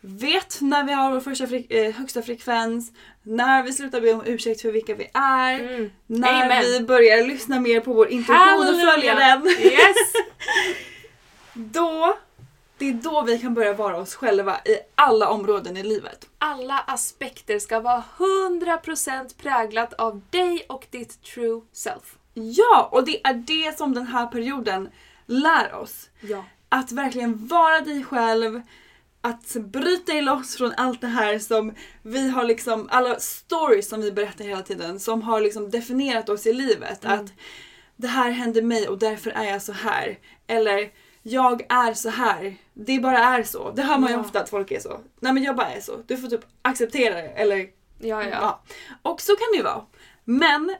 vet 0.00 0.58
när 0.60 0.84
vi 0.84 0.92
har 0.92 1.10
vår 1.12 1.20
första 1.20 1.46
fre- 1.46 1.66
eh, 1.86 1.92
högsta 1.94 2.22
frekvens, 2.22 2.92
när 3.22 3.62
vi 3.62 3.72
slutar 3.72 4.00
be 4.00 4.12
om 4.12 4.22
ursäkt 4.26 4.62
för 4.62 4.72
vilka 4.72 4.94
vi 4.94 5.10
är, 5.14 5.60
Mm. 5.60 5.90
när 6.06 6.42
Amen. 6.44 6.62
vi 6.62 6.80
börjar 6.80 7.26
lyssna 7.26 7.60
mer 7.60 7.80
på 7.80 7.92
vår 7.92 8.08
intuition 8.08 8.68
och 8.68 8.80
följa 8.92 9.14
den. 9.14 9.46
Yes! 9.48 9.96
Då, 11.54 12.18
det 12.78 12.88
är 12.88 12.92
då 12.92 13.22
vi 13.22 13.38
kan 13.38 13.54
börja 13.54 13.74
vara 13.74 13.96
oss 13.96 14.14
själva 14.14 14.60
i 14.64 14.78
alla 14.94 15.28
områden 15.28 15.76
i 15.76 15.82
livet. 15.82 16.26
Alla 16.38 16.78
aspekter 16.78 17.58
ska 17.58 17.80
vara 17.80 18.04
100% 18.18 19.36
präglat 19.42 19.92
av 19.92 20.22
dig 20.30 20.66
och 20.68 20.86
ditt 20.90 21.22
true 21.22 21.60
self. 21.72 22.18
Ja, 22.34 22.88
och 22.92 23.04
det 23.04 23.26
är 23.26 23.34
det 23.34 23.78
som 23.78 23.94
den 23.94 24.06
här 24.06 24.26
perioden 24.26 24.88
lär 25.26 25.74
oss. 25.74 26.08
Ja. 26.20 26.44
Att 26.68 26.92
verkligen 26.92 27.46
vara 27.46 27.80
dig 27.80 28.04
själv, 28.04 28.62
att 29.20 29.52
bryta 29.54 30.12
dig 30.12 30.22
loss 30.22 30.56
från 30.56 30.72
allt 30.76 31.00
det 31.00 31.06
här 31.06 31.38
som 31.38 31.74
vi 32.02 32.30
har 32.30 32.44
liksom, 32.44 32.88
alla 32.90 33.20
stories 33.20 33.88
som 33.88 34.00
vi 34.00 34.12
berättar 34.12 34.44
hela 34.44 34.62
tiden 34.62 35.00
som 35.00 35.22
har 35.22 35.40
liksom 35.40 35.70
definierat 35.70 36.28
oss 36.28 36.46
i 36.46 36.52
livet. 36.52 37.04
Att 37.04 37.32
det 37.96 38.08
här 38.08 38.30
hände 38.30 38.62
mig 38.62 38.88
och 38.88 38.98
därför 38.98 39.30
är 39.30 39.44
jag 39.44 39.62
så 39.62 39.72
här. 39.72 40.18
Eller 40.46 40.90
jag 41.22 41.62
är 41.68 41.94
så 41.94 42.08
här. 42.10 42.56
Det 42.74 42.98
bara 43.00 43.18
är 43.18 43.42
så. 43.42 43.70
Det 43.70 43.82
hör 43.82 43.98
man 43.98 44.10
ju 44.10 44.14
Ja. 44.16 44.20
ofta 44.20 44.40
att 44.40 44.50
folk 44.50 44.70
är 44.70 44.80
så. 44.80 45.00
Nej 45.20 45.32
men 45.32 45.42
jag 45.42 45.56
bara 45.56 45.70
är 45.70 45.80
så. 45.80 45.92
Du 46.06 46.16
får 46.16 46.28
typ 46.28 46.44
acceptera 46.62 47.14
det. 47.14 47.28
Eller 47.28 47.58
Ja, 48.00 48.22
ja. 48.24 48.28
Ja. 48.30 48.62
Och 49.02 49.20
så 49.20 49.36
kan 49.36 49.46
det 49.52 49.56
ju 49.56 49.62
vara. 49.62 49.82
Men 50.24 50.74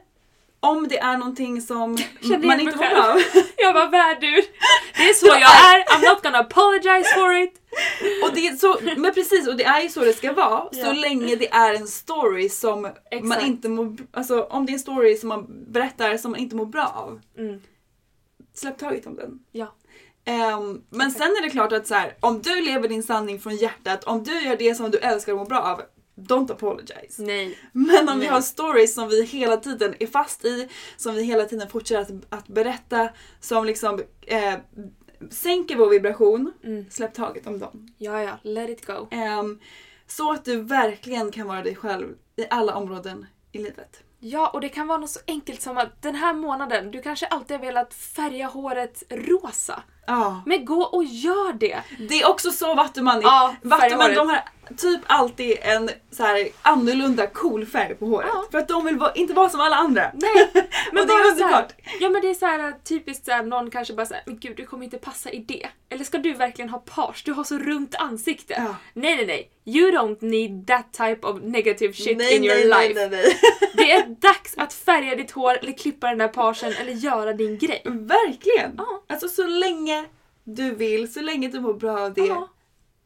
om 0.59 0.87
det 0.87 0.97
är 0.99 1.17
någonting 1.17 1.61
som 1.61 1.91
man 2.43 2.59
inte 2.59 2.77
själv. 2.77 2.99
av. 2.99 3.17
Jag 3.57 3.73
var 3.73 3.87
värdur. 3.87 4.43
Det 4.97 5.09
är 5.09 5.13
så 5.13 5.25
jag 5.27 5.41
är. 5.41 5.83
I'm 5.83 6.13
not 6.13 6.23
gonna 6.23 6.37
apologize 6.39 7.09
for 7.15 7.33
it. 7.33 7.53
Och 8.23 8.33
det 8.35 8.47
är 8.47 8.55
så, 8.55 8.77
men 8.97 9.13
precis, 9.13 9.47
och 9.47 9.55
det 9.57 9.63
är 9.63 9.81
ju 9.81 9.89
så 9.89 9.99
det 9.99 10.13
ska 10.13 10.33
vara 10.33 10.69
så 10.73 10.91
länge 10.93 11.35
det 11.35 11.49
är 11.49 11.73
en 11.73 11.87
story 11.87 12.49
som 12.49 12.81
man 12.81 12.91
Exakt. 13.11 13.43
inte 13.43 13.69
mår... 13.69 13.97
Alltså 14.11 14.41
om 14.43 14.65
det 14.65 14.71
är 14.71 14.73
en 14.73 14.79
story 14.79 15.15
som 15.17 15.29
man 15.29 15.45
berättar 15.71 16.17
som 16.17 16.31
man 16.31 16.39
inte 16.39 16.55
mår 16.55 16.65
bra 16.65 16.85
av. 16.95 17.21
Mm. 17.37 17.61
Släpp 18.53 18.77
taget 18.77 19.05
om 19.07 19.15
den. 19.15 19.39
Ja. 19.51 19.73
Ehm, 20.29 20.81
men 20.89 21.11
sen 21.11 21.21
är 21.27 21.41
det 21.41 21.49
klart 21.49 21.71
att 21.71 21.87
så 21.87 21.93
här, 21.95 22.17
om 22.19 22.41
du 22.41 22.61
lever 22.61 22.87
din 22.89 23.03
sanning 23.03 23.39
från 23.39 23.55
hjärtat, 23.55 24.03
om 24.03 24.23
du 24.23 24.41
gör 24.41 24.55
det 24.55 24.75
som 24.75 24.91
du 24.91 24.97
älskar 24.97 25.31
och 25.33 25.37
mår 25.39 25.45
bra 25.45 25.59
av, 25.61 25.81
don't 26.15 26.51
apologize. 26.51 27.23
Nej. 27.23 27.57
Men 27.71 28.09
om 28.09 28.19
vi 28.19 28.25
Nej. 28.25 28.33
har 28.33 28.41
stories 28.41 28.93
som 28.93 29.09
vi 29.09 29.23
hela 29.25 29.57
tiden 29.57 29.95
är 29.99 30.07
fast 30.07 30.45
i, 30.45 30.69
som 30.97 31.15
vi 31.15 31.23
hela 31.23 31.45
tiden 31.45 31.69
fortsätter 31.69 32.15
att, 32.15 32.39
att 32.39 32.47
berätta, 32.47 33.09
som 33.39 33.65
liksom 33.65 34.01
eh, 34.21 34.53
sänker 35.31 35.75
vår 35.75 35.89
vibration, 35.89 36.53
Mm. 36.63 36.85
släpp 36.89 37.13
taget 37.13 37.47
om 37.47 37.59
dem. 37.59 37.87
Ja, 37.97 38.23
ja. 38.23 38.31
Let 38.43 38.69
it 38.69 38.85
go. 38.85 39.07
Ehm, 39.11 39.59
så 40.07 40.31
att 40.31 40.45
du 40.45 40.61
verkligen 40.61 41.31
kan 41.31 41.47
vara 41.47 41.63
dig 41.63 41.75
själv 41.75 42.07
i 42.35 42.45
alla 42.49 42.75
områden 42.75 43.25
i 43.51 43.57
livet. 43.57 44.03
Ja, 44.19 44.47
och 44.49 44.61
det 44.61 44.69
kan 44.69 44.87
vara 44.87 44.97
något 44.97 45.09
så 45.09 45.19
enkelt 45.27 45.61
som 45.61 45.77
att 45.77 46.01
den 46.01 46.15
här 46.15 46.33
månaden, 46.33 46.91
du 46.91 47.01
kanske 47.01 47.25
alltid 47.25 47.57
har 47.57 47.65
velat 47.65 47.93
färga 47.93 48.47
håret 48.47 49.03
rosa. 49.09 49.83
Ja. 50.09 50.41
Men 50.45 50.65
gå 50.65 50.81
och 50.83 51.03
gör 51.03 51.53
det! 51.53 51.79
Det 52.09 52.21
är 52.21 52.29
också 52.29 52.51
så 52.51 52.75
vattuman. 52.75 53.21
Ja, 53.21 53.55
vattuman 53.61 54.13
de 54.13 54.29
har 54.29 54.43
typ 54.77 55.01
alltid 55.05 55.57
en 55.61 55.89
så 56.11 56.23
här 56.23 56.47
annorlunda 56.61 57.27
cool 57.27 57.65
färg 57.65 57.95
på 57.95 58.05
håret. 58.05 58.29
Ja. 58.33 58.45
För 58.51 58.57
att 58.57 58.67
de 58.67 58.85
vill 58.85 58.97
vara, 58.97 59.13
inte 59.13 59.33
vara 59.33 59.49
som 59.49 59.59
alla 59.59 59.75
andra. 59.75 60.11
Nej, 60.13 60.49
men 60.91 61.01
och 61.01 61.07
det 61.07 61.13
är 61.13 61.31
underbart. 61.31 61.73
Ja 61.99 62.09
men 62.09 62.21
det 62.21 62.29
är 62.29 62.33
så 62.33 62.45
här 62.45 62.73
typiskt 62.83 63.25
så 63.25 63.31
här, 63.31 63.43
någon 63.43 63.71
kanske 63.71 63.93
bara 63.93 64.05
säger 64.05 64.23
men 64.25 64.39
gud 64.39 64.57
du 64.57 64.65
kommer 64.65 64.83
inte 64.83 64.97
passa 64.97 65.29
i 65.31 65.39
det. 65.39 65.67
Eller 65.89 66.03
ska 66.03 66.17
du 66.17 66.33
verkligen 66.33 66.69
ha 66.69 66.79
page? 66.79 67.21
Du 67.25 67.31
har 67.31 67.43
så 67.43 67.57
runt 67.57 67.95
ansikte. 67.95 68.53
Ja. 68.57 68.75
Nej 68.93 69.15
nej 69.15 69.25
nej. 69.25 69.51
You 69.65 69.91
don't 69.91 70.17
need 70.21 70.67
that 70.67 70.93
type 70.93 71.27
of 71.27 71.41
negative 71.41 71.93
shit 71.93 72.17
nej, 72.17 72.35
in 72.35 72.43
your 72.43 72.55
nej, 72.55 72.87
life. 72.87 72.99
nej, 72.99 73.09
nej, 73.09 73.23
nej. 73.23 73.39
Det 73.73 73.91
är 73.91 74.07
dags 74.07 74.57
att 74.57 74.73
färga 74.73 75.15
ditt 75.15 75.31
hår 75.31 75.57
eller 75.57 75.71
klippa 75.71 76.07
den 76.07 76.17
där 76.17 76.27
pagen 76.27 76.73
eller 76.81 76.91
göra 76.91 77.33
din 77.33 77.57
grej. 77.57 77.81
Verkligen! 77.85 78.73
Ja. 78.77 79.03
Alltså 79.07 79.27
så 79.27 79.47
länge 79.47 80.05
du 80.43 80.75
vill, 80.75 81.13
så 81.13 81.21
länge 81.21 81.47
du 81.47 81.59
mår 81.59 81.73
bra 81.73 81.99
av 81.99 82.13
det, 82.13 82.21
Ja. 82.21 82.49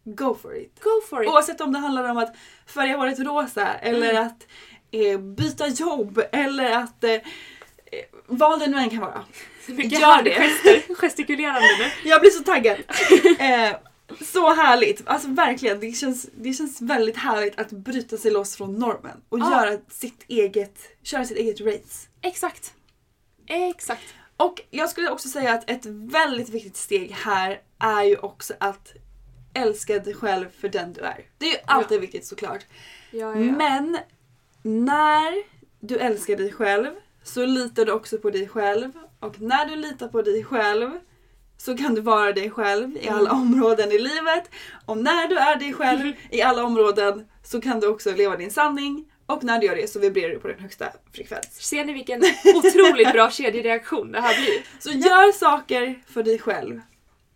Go 0.04 0.36
for 0.42 0.56
it. 0.58 0.80
Go 0.84 1.02
for 1.10 1.24
it. 1.24 1.30
Oavsett 1.30 1.62
om 1.62 1.74
det 1.74 1.80
handlar 1.80 2.10
om 2.10 2.18
att 2.18 2.36
färga 2.68 2.98
håret 2.98 3.20
rosa 3.20 3.74
eller 3.74 4.10
Mm. 4.12 4.28
att 4.28 4.48
eh, 4.92 5.20
byta 5.20 5.68
jobb 5.68 6.22
eller 6.32 6.72
att 6.72 7.04
eh, 7.04 7.12
eh, 7.12 7.22
vad 8.28 8.60
det 8.60 8.68
nu 8.68 8.78
än 8.78 8.89
kan 8.89 9.00
vara. 9.00 9.26
Mycket 9.68 10.00
gör 10.02 10.24
det. 10.24 10.32
Gester, 10.34 10.96
gestikulerande 10.96 11.68
nu. 11.80 11.92
Jag 12.10 12.22
blir 12.22 12.32
så 12.32 12.44
taggad. 12.44 12.78
eh, 13.39 13.76
så 14.22 14.54
härligt. 14.54 15.02
Alltså 15.06 15.28
verkligen, 15.28 15.80
det 15.80 15.92
känns, 15.92 16.30
det 16.36 16.54
känns 16.54 16.82
väldigt 16.82 17.18
härligt 17.18 17.60
att 17.60 17.72
bryta 17.72 18.18
sig 18.18 18.32
loss 18.32 18.56
från 18.58 18.76
normen 18.76 19.22
och 19.30 19.39
Ja. 19.39 19.52
göra 19.52 19.80
sitt 19.89 20.26
eget, 20.28 20.78
köra 21.04 21.26
sitt 21.26 21.38
eget 21.38 21.62
race. 21.62 22.08
Exakt. 22.22 22.74
Exakt. 23.48 24.02
Och 24.38 24.62
jag 24.70 24.89
skulle 24.89 25.10
också 25.10 25.30
säga 25.30 25.54
att 25.54 25.70
ett 25.70 25.86
väldigt 25.86 26.50
viktigt 26.50 26.78
steg 26.78 27.12
här 27.12 27.62
är 27.80 28.04
ju 28.04 28.18
också 28.18 28.54
att 28.60 28.94
älska 29.54 30.00
dig 30.00 30.13
själv 30.13 30.46
för 30.60 30.70
den 30.70 30.94
du 30.94 31.02
är. 31.02 31.26
Det 31.38 31.46
är 31.46 31.50
ju 31.50 31.58
alltid 31.66 32.02
viktigt 32.02 32.26
såklart. 32.26 32.66
Ja, 33.12 33.20
ja. 33.20 33.36
Men 33.36 33.98
när 34.62 35.34
du 35.80 35.98
älskar 35.98 36.36
dig 36.36 36.52
själv 36.52 36.92
så 37.24 37.46
litar 37.46 37.86
du 37.86 37.92
också 37.92 38.18
på 38.18 38.30
dig 38.30 38.48
själv. 38.48 38.92
Och 39.20 39.42
när 39.42 39.66
du 39.66 39.76
litar 39.76 40.08
på 40.08 40.22
dig 40.22 40.44
själv 40.44 40.92
så 41.58 41.78
kan 41.78 41.96
du 41.96 42.02
vara 42.02 42.32
dig 42.32 42.50
själv 42.50 42.98
i 42.98 43.10
alla 43.10 43.32
områden 43.32 43.92
i 43.92 44.00
livet. 44.00 44.50
Och 44.86 44.98
när 44.98 45.28
du 45.28 45.38
är 45.38 45.56
dig 45.56 45.74
själv 45.74 46.13
i 46.30 46.42
alla 46.42 46.63
områden 46.63 47.28
så 47.44 47.62
kan 47.62 47.80
du 47.80 47.88
också 47.88 48.12
leva 48.12 48.38
din 48.38 48.52
sanning. 48.52 49.10
Och 49.26 49.44
när 49.44 49.60
du 49.60 49.68
gör 49.68 49.76
det 49.76 49.89
så 49.89 50.00
vibrerar 50.00 50.30
du 50.30 50.39
på 50.39 50.48
din 50.48 50.60
högsta 50.60 50.86
frekvens. 51.13 51.48
Ser 51.52 51.86
ni 51.86 51.94
vilken 51.94 52.24
otroligt 52.56 53.12
bra 53.12 53.32
kedjereaktion 53.32 54.12
det 54.12 54.22
här 54.22 54.36
blir? 54.42 54.63
Så 54.80 54.89
gör 54.89 55.32
saker 55.32 56.04
för 56.08 56.24
dig 56.24 56.39
själv. 56.39 56.82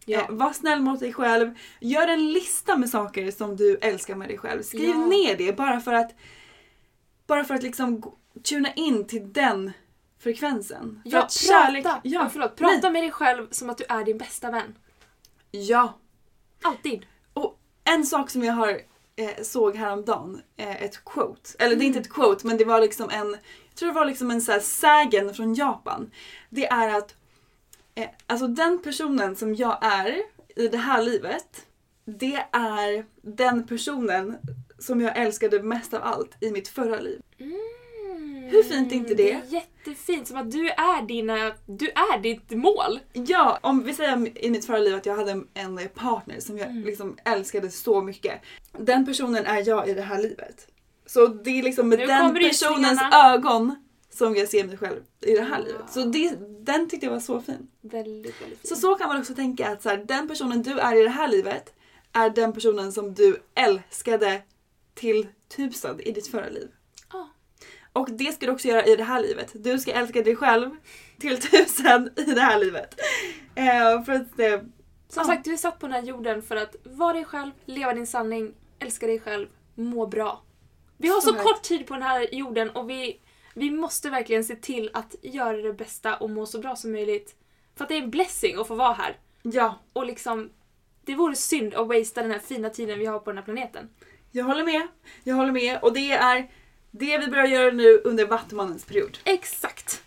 Ja. 0.09 0.19
Eh, 0.21 0.29
var 0.29 0.53
snäll 0.53 0.81
mot 0.81 0.99
dig 0.99 1.13
själv. 1.13 1.53
Gör 1.81 2.07
en 2.07 2.33
lista 2.33 2.77
med 2.77 2.89
saker 2.89 3.31
som 3.31 3.55
du 3.55 3.77
älskar 3.81 4.15
med 4.15 4.27
dig 4.29 4.37
själv. 4.37 4.61
Skriv 4.63 4.89
Ja. 4.89 5.05
ner 5.05 5.37
det 5.37 5.57
bara 5.57 5.79
för 5.79 5.93
att 5.93 6.11
bara 7.27 7.43
för 7.43 7.53
att 7.55 7.63
liksom 7.63 8.01
tuna 8.43 8.73
in 8.73 9.07
till 9.07 9.33
den 9.33 9.71
frekvensen. 10.19 11.01
Ja, 11.05 11.23
att 11.23 11.31
kärlek... 11.31 11.83
prata, 11.83 11.99
Ja, 12.03 12.21
ja, 12.23 12.29
förlåt, 12.31 12.55
prata 12.55 12.79
nej. 12.83 12.91
med 12.91 13.03
dig 13.03 13.11
själv 13.11 13.47
som 13.51 13.69
att 13.69 13.77
du 13.77 13.83
är 13.89 14.03
din 14.03 14.17
bästa 14.17 14.51
vän. 14.51 14.75
Ja. 15.51 15.97
Alltid. 16.61 17.05
Och 17.33 17.59
en 17.83 18.05
sak 18.05 18.29
som 18.29 18.43
jag 18.43 18.53
har 18.53 18.69
eh, 19.15 19.43
såg 19.43 19.75
häromdagen, 19.75 20.41
eh, 20.57 20.83
ett 20.83 21.05
quote. 21.05 21.49
Eller 21.59 21.69
det 21.75 21.81
är 21.81 21.85
Mm. 21.85 21.87
inte 21.87 21.99
ett 21.99 22.09
quote 22.13 22.47
men 22.47 22.57
det 22.57 22.65
var 22.65 22.81
liksom 22.81 23.09
en, 23.09 23.29
jag 23.69 23.75
tror 23.75 23.89
det 23.89 23.95
var 23.95 24.05
liksom 24.05 24.31
en 24.31 24.41
så 24.41 24.51
här 24.51 24.59
sägen 24.59 25.33
från 25.33 25.53
Japan. 25.53 26.11
Det 26.49 26.65
är 26.67 26.97
att 26.97 27.15
alltså 28.27 28.47
den 28.47 28.81
personen 28.81 29.35
som 29.35 29.55
jag 29.55 29.77
är 29.81 30.15
i 30.55 30.67
det 30.67 30.77
här 30.77 31.03
livet, 31.03 31.65
det 32.05 32.45
är 32.51 33.05
den 33.21 33.67
personen 33.67 34.37
som 34.79 35.01
jag 35.01 35.17
älskade 35.17 35.63
mest 35.63 35.93
av 35.93 36.03
allt 36.03 36.43
i 36.43 36.51
mitt 36.51 36.67
förra 36.67 36.99
liv. 36.99 37.21
Hur 38.51 38.63
fint 38.63 38.91
är 38.91 38.95
inte 38.95 39.13
det? 39.13 39.31
Mm, 39.31 39.43
Det 39.49 39.55
är 39.57 39.61
jättefint, 39.61 40.27
som 40.27 40.37
att 40.37 40.51
du 40.51 40.69
är 40.69 41.07
dina, 41.07 41.51
du 41.65 41.87
är 41.89 42.19
ditt 42.19 42.51
mål. 42.51 42.99
Ja, 43.13 43.59
om 43.61 43.83
vi 43.83 43.93
säger 43.93 44.45
i 44.45 44.49
mitt 44.49 44.65
förra 44.65 44.77
liv 44.77 44.95
att 44.95 45.05
jag 45.05 45.15
hade 45.15 45.31
en- 45.53 45.89
partner 45.95 46.39
som 46.39 46.57
jag 46.57 46.75
liksom 46.75 47.17
älskade 47.25 47.69
så 47.69 48.01
mycket. 48.01 48.41
Den 48.77 49.05
personen 49.05 49.45
är 49.45 49.67
jag 49.67 49.87
i 49.89 49.93
det 49.93 50.01
här 50.01 50.21
livet. 50.21 50.67
Så 51.05 51.27
det 51.27 51.49
är 51.59 51.63
liksom 51.63 51.89
med 51.89 51.99
Nu 51.99 52.05
den 52.05 52.33
personens 52.33 52.61
rysningarna. 53.01 53.09
Som 54.17 54.35
jag 54.35 54.47
ser 54.47 54.63
mig 54.63 54.77
själv 54.77 55.01
i 55.21 55.33
det 55.33 55.41
här 55.41 55.59
livet. 55.59 55.89
Så 55.89 56.05
det, 56.05 56.35
den 56.59 56.89
tyckte 56.89 57.05
jag 57.05 57.13
var 57.13 57.19
så 57.19 57.41
fin. 57.41 57.67
Väldigt, 57.81 58.41
väldigt 58.41 58.59
fint. 58.59 58.67
Så 58.67 58.75
så 58.75 58.95
kan 58.95 59.07
man 59.07 59.19
också 59.19 59.35
tänka 59.35 59.69
att 59.69 59.81
så 59.81 59.89
här, 59.89 59.97
den 59.97 60.27
personen 60.27 60.61
du 60.61 60.79
är 60.79 60.95
i 60.95 61.03
det 61.03 61.09
här 61.09 61.27
livet 61.27 61.73
är 62.13 62.29
den 62.29 62.53
personen 62.53 62.91
som 62.91 63.13
du 63.13 63.41
älskade 63.55 64.41
till 64.93 65.27
tusen 65.57 65.99
i 65.99 66.11
ditt 66.11 66.27
förra 66.27 66.49
liv. 66.49 66.69
Ja. 67.13 67.29
Och 67.93 68.11
det 68.11 68.33
ska 68.33 68.45
du 68.45 68.51
också 68.51 68.67
göra 68.67 68.85
i 68.85 68.95
det 68.95 69.03
här 69.03 69.21
livet. 69.21 69.51
Du 69.53 69.79
ska 69.79 69.91
älska 69.91 70.23
dig 70.23 70.35
själv 70.35 70.69
till 71.19 71.41
tusen 71.41 72.09
i 72.15 72.23
det 72.23 72.41
här 72.41 72.59
livet. 72.59 72.99
Eh, 73.55 74.03
för 74.03 74.13
att, 74.13 74.39
eh, 74.39 74.61
Som 75.09 75.25
sagt, 75.25 75.45
du 75.45 75.53
är 75.53 75.57
satt 75.57 75.79
på 75.79 75.87
den 75.87 75.95
här 75.95 76.03
jorden 76.03 76.41
för 76.41 76.55
att 76.55 76.75
vara 76.83 77.13
dig 77.13 77.25
själv, 77.25 77.51
leva 77.65 77.93
din 77.93 78.07
sanning, 78.07 78.53
älska 78.79 79.07
dig 79.07 79.19
själv, 79.19 79.47
må 79.75 80.07
bra. 80.07 80.43
Vi 80.97 81.07
har 81.07 81.21
Så 81.21 81.33
så, 81.33 81.39
kort 81.39 81.61
tid 81.61 81.87
på 81.87 81.93
den 81.93 82.03
här 82.03 82.35
jorden 82.35 82.69
och 82.69 82.89
vi, 82.89 83.19
vi 83.57 83.71
måste 83.71 84.09
verkligen 84.09 84.43
se 84.43 84.55
till 84.55 84.89
att 84.93 85.15
göra 85.21 85.57
det 85.57 85.73
bästa 85.73 86.15
och 86.15 86.29
må 86.29 86.45
så 86.45 86.59
bra 86.59 86.75
som 86.75 86.91
möjligt. 86.91 87.35
För 87.75 87.83
att 87.83 87.89
det 87.89 87.97
är 87.97 88.01
en 88.01 88.09
blessing 88.09 88.57
att 88.57 88.67
få 88.67 88.75
vara 88.75 88.93
här. 88.93 89.17
ja, 89.41 89.79
Och 89.93 90.05
liksom, 90.05 90.49
det 91.05 91.15
vore 91.15 91.35
synd 91.35 91.73
att 91.73 91.87
wastea 91.87 92.23
den 92.23 92.31
här 92.31 92.39
fina 92.39 92.69
tiden 92.69 92.99
vi 92.99 93.05
har 93.05 93.19
på 93.19 93.29
den 93.29 93.37
här 93.37 93.45
planeten. 93.45 93.89
Jag 94.31 94.45
håller 94.45 94.63
med. 94.63 94.87
Jag 95.23 95.35
håller 95.35 95.51
med. 95.51 95.79
Och 95.81 95.93
det 95.93 96.11
är 96.11 96.51
det 96.91 97.17
vi 97.17 97.27
börjar 97.27 97.45
göra 97.45 97.71
nu 97.71 98.01
under 98.03 98.25
Vattumannens 98.25 98.85
period. 98.85 99.17
Exakt. 99.23 100.03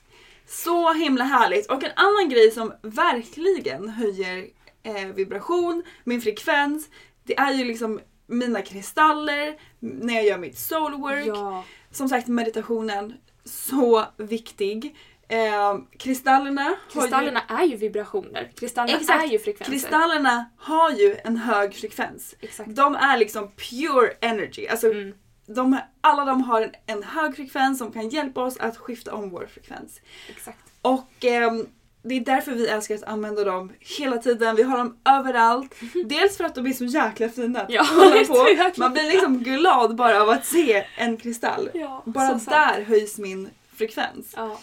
Så 0.46 0.92
himla 0.92 1.24
härligt. 1.24 1.70
Och 1.70 1.84
en 1.84 1.92
annan 1.96 2.28
grej 2.28 2.50
som 2.50 2.72
verkligen 2.82 3.88
höjer 3.88 4.46
eh, 4.82 5.06
vibration, 5.06 5.82
min 6.04 6.20
frekvens, 6.20 6.88
det 7.24 7.38
är 7.38 7.52
ju 7.52 7.64
liksom 7.64 8.00
mina 8.26 8.62
kristaller 8.62 9.58
när 9.78 10.14
jag 10.14 10.24
gör 10.24 10.38
mitt 10.38 10.58
soulwork. 10.58 11.26
Ja. 11.26 11.64
Som 11.90 12.08
sagt 12.08 12.28
meditationen, 12.28 13.14
så 13.44 14.04
viktig. 14.16 14.96
Eh, 15.28 15.78
kristallerna, 15.98 16.62
har 16.62 16.70
ju, 16.70 17.00
Kristallerna 17.00 17.40
är 17.48 17.64
ju 17.64 17.76
vibrationer. 17.76 18.52
Kristallerna 18.56 18.98
Exakt. 18.98 19.24
är 19.24 19.28
ju 19.28 19.38
frekvenser. 19.38 19.72
kristallerna 19.72 20.50
har 20.58 20.90
ju 20.90 21.16
en 21.24 21.36
hög 21.36 21.74
frekvens. 21.74 22.34
Exakt. 22.40 22.74
De 22.74 22.94
är 22.94 23.18
liksom 23.18 23.50
pure 23.50 24.12
energy. 24.20 24.66
Alltså, 24.66 24.86
Mm. 24.86 25.14
de, 25.46 25.78
alla 26.00 26.24
de 26.24 26.42
har 26.42 26.62
en, 26.62 26.72
en 26.86 27.02
hög 27.02 27.36
frekvens 27.36 27.78
som 27.78 27.92
kan 27.92 28.08
hjälpa 28.08 28.42
oss 28.44 28.56
att 28.56 28.76
skifta 28.76 29.14
om 29.14 29.30
vår 29.30 29.46
frekvens. 29.54 30.00
Exakt. 30.28 30.58
Och 30.82 31.24
ehm, 31.24 31.66
det 32.02 32.14
är 32.14 32.20
därför 32.20 32.52
vi 32.52 32.66
älskar 32.68 32.94
att 32.94 33.02
använda 33.02 33.44
dem 33.44 33.72
hela 33.80 34.16
tiden. 34.18 34.56
Vi 34.56 34.62
har 34.62 34.78
dem 34.78 34.96
överallt. 35.04 35.74
Dels 36.04 36.36
för 36.36 36.44
att 36.44 36.54
de 36.54 36.66
är 36.66 36.72
så 36.72 36.84
jäkla 36.84 37.28
fina 37.28 37.60
att 37.60 37.70
Ja, 37.70 37.84
så 38.26 38.34
på. 38.34 38.80
Man 38.80 38.92
blir 38.92 39.04
liksom 39.10 39.38
glad 39.42 39.96
bara 39.96 40.22
av 40.22 40.28
att 40.28 40.46
se 40.46 40.86
en 40.96 41.16
kristall. 41.16 41.70
Ja, 41.74 42.02
bara 42.06 42.26
så 42.38 42.38
sant. 42.44 42.50
där 42.50 42.82
höjs 42.82 43.18
min 43.18 43.50
frekvens. 43.74 44.34
Ja. 44.36 44.60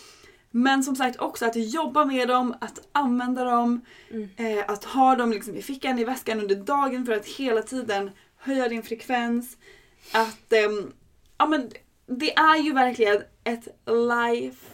Men 0.51 0.83
som 0.83 0.95
sagt 0.95 1.19
också 1.19 1.45
att 1.45 1.55
jobba 1.55 2.05
med 2.05 2.27
dem, 2.27 2.55
att 2.61 2.79
använda 2.91 3.43
dem, 3.43 3.81
Mm. 4.11 4.29
eh, 4.37 4.63
att 4.67 4.83
ha 4.83 5.15
dem 5.15 5.31
liksom 5.31 5.55
i 5.55 5.61
fickan, 5.61 5.99
i 5.99 6.03
väskan 6.03 6.39
under 6.39 6.55
dagen 6.55 7.05
för 7.05 7.13
att 7.13 7.25
hela 7.25 7.61
tiden 7.61 8.11
höja 8.37 8.67
din 8.69 8.83
frekvens. 8.83 9.57
Att, 10.11 10.53
ehm, 10.53 10.91
ja 11.37 11.45
men 11.45 11.71
det 12.05 12.35
är 12.37 12.57
ju 12.57 12.73
verkligen 12.73 13.23
ett 13.43 13.67
life 13.85 14.65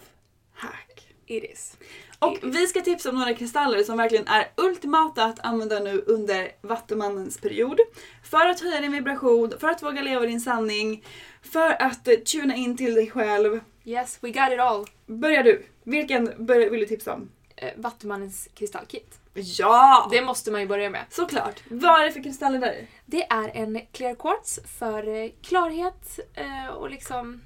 hack. 0.54 1.08
It 1.26 1.43
is. 1.52 1.78
Och 2.24 2.38
vi 2.42 2.68
ska 2.68 2.82
tipsa 2.82 3.10
om 3.10 3.16
några 3.16 3.34
kristaller 3.34 3.84
som 3.84 3.98
verkligen 3.98 4.28
är 4.28 4.52
ultimata 4.58 5.24
att 5.24 5.40
använda 5.40 5.80
nu 5.80 6.04
under 6.08 6.52
Vattumannens 6.62 7.38
period. 7.38 7.80
För 8.24 8.48
att 8.50 8.60
höja 8.60 8.82
din 8.82 8.92
vibration, 8.92 9.54
för 9.60 9.68
att 9.68 9.84
våga 9.84 10.02
leva 10.02 10.26
din 10.26 10.42
sanning, 10.42 11.06
för 11.42 11.82
att 11.82 12.08
tuna 12.32 12.56
in 12.56 12.78
till 12.78 12.96
dig 12.96 13.10
själv. 13.10 13.60
Yes, 13.86 14.18
we 14.22 14.30
got 14.30 14.52
it 14.52 14.60
all. 14.60 14.86
Börjar 15.06 15.44
du? 15.44 15.66
Vilken 15.84 16.46
bör, 16.46 16.70
vill 16.70 16.80
du 16.80 16.86
tipsa 16.86 17.14
om? 17.14 17.30
Eh, 17.56 17.70
Vattumannens 17.76 18.50
kristallkit. 18.54 19.20
Ja! 19.34 20.08
Det 20.12 20.22
måste 20.22 20.52
man 20.52 20.62
ju 20.62 20.68
börja 20.68 20.90
med. 20.90 21.02
Såklart. 21.10 21.62
Vad 21.70 22.02
är 22.02 22.06
det 22.06 22.12
för 22.12 22.24
kristaller 22.24 22.60
där? 22.60 22.88
Det 23.06 23.24
är 23.24 23.52
en 23.54 23.82
clear 23.92 24.16
quartz 24.16 24.60
för 24.80 25.08
eh, 25.08 25.32
klarhet 25.42 26.20
eh, 26.34 26.68
och 26.68 26.90
liksom... 26.90 27.42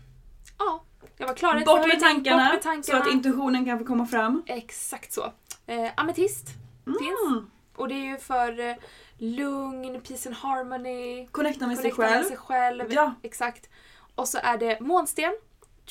Ja, 0.58 0.84
jag 1.17 1.27
var 1.27 1.34
klarhet 1.34 1.65
Bort 1.65 1.80
bort 1.80 1.88
med 1.88 1.99
tankarna. 1.99 2.60
så 2.84 2.95
att 2.97 3.08
intuitionen 3.08 3.65
kan 3.65 3.80
få 3.80 3.86
komma 3.86 4.06
fram. 4.06 4.43
Exakt 4.45 5.13
så. 5.13 5.34
Eh, 5.67 5.89
ametist 5.95 6.47
finns. 6.86 7.32
Mm. 7.32 7.49
Och 7.75 7.88
det 7.88 7.95
är 7.95 8.06
ju 8.06 8.17
för 8.17 8.60
eh, 8.60 8.75
lugn, 9.17 10.01
peace 10.01 10.30
and 10.30 10.36
harmony. 10.38 11.27
Connecta 11.27 11.67
med 11.67 11.77
sig 11.77 11.91
connecta 11.91 12.13
själv. 12.13 12.21
med 12.21 12.27
sig 12.27 12.38
själv. 12.38 12.93
Ja. 12.93 13.13
Exakt. 13.23 13.69
Och 14.15 14.27
så 14.27 14.38
är 14.43 14.58
det 14.58 14.80
månsten. 14.80 15.34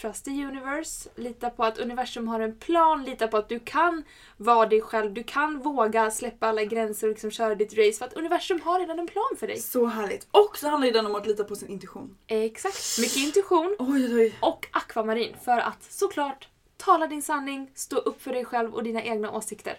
Trust 0.01 0.25
the 0.25 0.31
universe. 0.31 1.09
Lita 1.15 1.51
på 1.51 1.65
att 1.65 1.79
universum 1.79 2.29
har 2.29 2.41
en 2.41 2.59
plan. 2.59 3.05
Lita 3.05 3.29
på 3.29 3.37
att 3.37 3.49
du 3.49 3.61
kan 3.61 4.05
vara 4.37 4.67
dig 4.67 4.81
själv. 4.81 5.15
Du 5.15 5.23
kan 5.23 5.59
våga 5.59 6.11
släppa 6.11 6.47
alla 6.47 6.65
gränser 6.65 7.07
och 7.07 7.11
liksom 7.11 7.31
köra 7.31 7.55
ditt 7.55 7.79
race. 7.79 7.93
För 7.93 8.05
att 8.05 8.13
universum 8.15 8.61
har 8.61 8.81
redan 8.81 8.99
en 8.99 9.07
plan 9.07 9.37
för 9.39 9.47
dig. 9.47 9.59
Så 9.59 9.87
härligt. 9.87 10.27
Och 10.31 10.57
så 10.59 10.69
handlar 10.69 10.91
den 10.91 11.07
om 11.07 11.15
att 11.15 11.27
lita 11.27 11.45
på 11.45 11.57
sin 11.57 11.69
intuition. 11.69 12.17
Exakt. 12.27 12.99
Mycket 12.99 13.17
intuition. 13.17 13.77
Oj, 13.79 14.15
oj. 14.15 14.35
Och 14.41 14.67
akvamarin. 14.71 15.37
För 15.45 15.59
att 15.59 15.83
såklart 15.93 16.49
tala 16.77 17.07
din 17.07 17.23
sanning, 17.23 17.71
stå 17.75 17.97
upp 17.97 18.23
för 18.23 18.33
dig 18.33 18.45
själv 18.45 18.75
och 18.75 18.83
dina 18.83 19.03
egna 19.03 19.31
åsikter. 19.33 19.79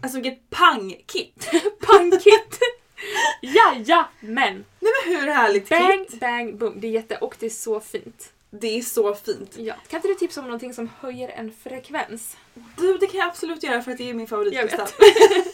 Alltså 0.00 0.20
vilket 0.20 0.50
pang-kit! 0.50 1.50
Punkit! 1.80 2.58
Jajamän! 3.40 4.64
Nej 4.80 4.92
men 5.04 5.14
hur 5.14 5.28
härligt 5.28 5.68
Bang, 5.68 6.06
kit? 6.10 6.20
bang, 6.20 6.58
boom. 6.58 6.80
Det 6.80 6.86
är 6.86 6.90
jätte... 6.90 7.16
Och 7.16 7.36
det 7.40 7.46
är 7.46 7.50
så 7.50 7.80
fint. 7.80 8.32
Det 8.50 8.78
är 8.78 8.82
så 8.82 9.14
fint. 9.14 9.56
Ja. 9.58 9.74
Kan 9.88 9.98
inte 9.98 10.08
du 10.08 10.14
tipsa 10.14 10.40
om 10.40 10.46
någonting 10.46 10.74
som 10.74 10.90
höjer 11.00 11.28
en 11.28 11.52
frekvens? 11.52 12.36
Du, 12.76 12.98
det 12.98 13.06
kan 13.06 13.20
jag 13.20 13.28
absolut 13.28 13.62
göra 13.62 13.82
för 13.82 13.92
att 13.92 13.98
det 13.98 14.10
är 14.10 14.14
min 14.14 14.26
favoritkristall. 14.26 14.88
Jag 14.98 15.44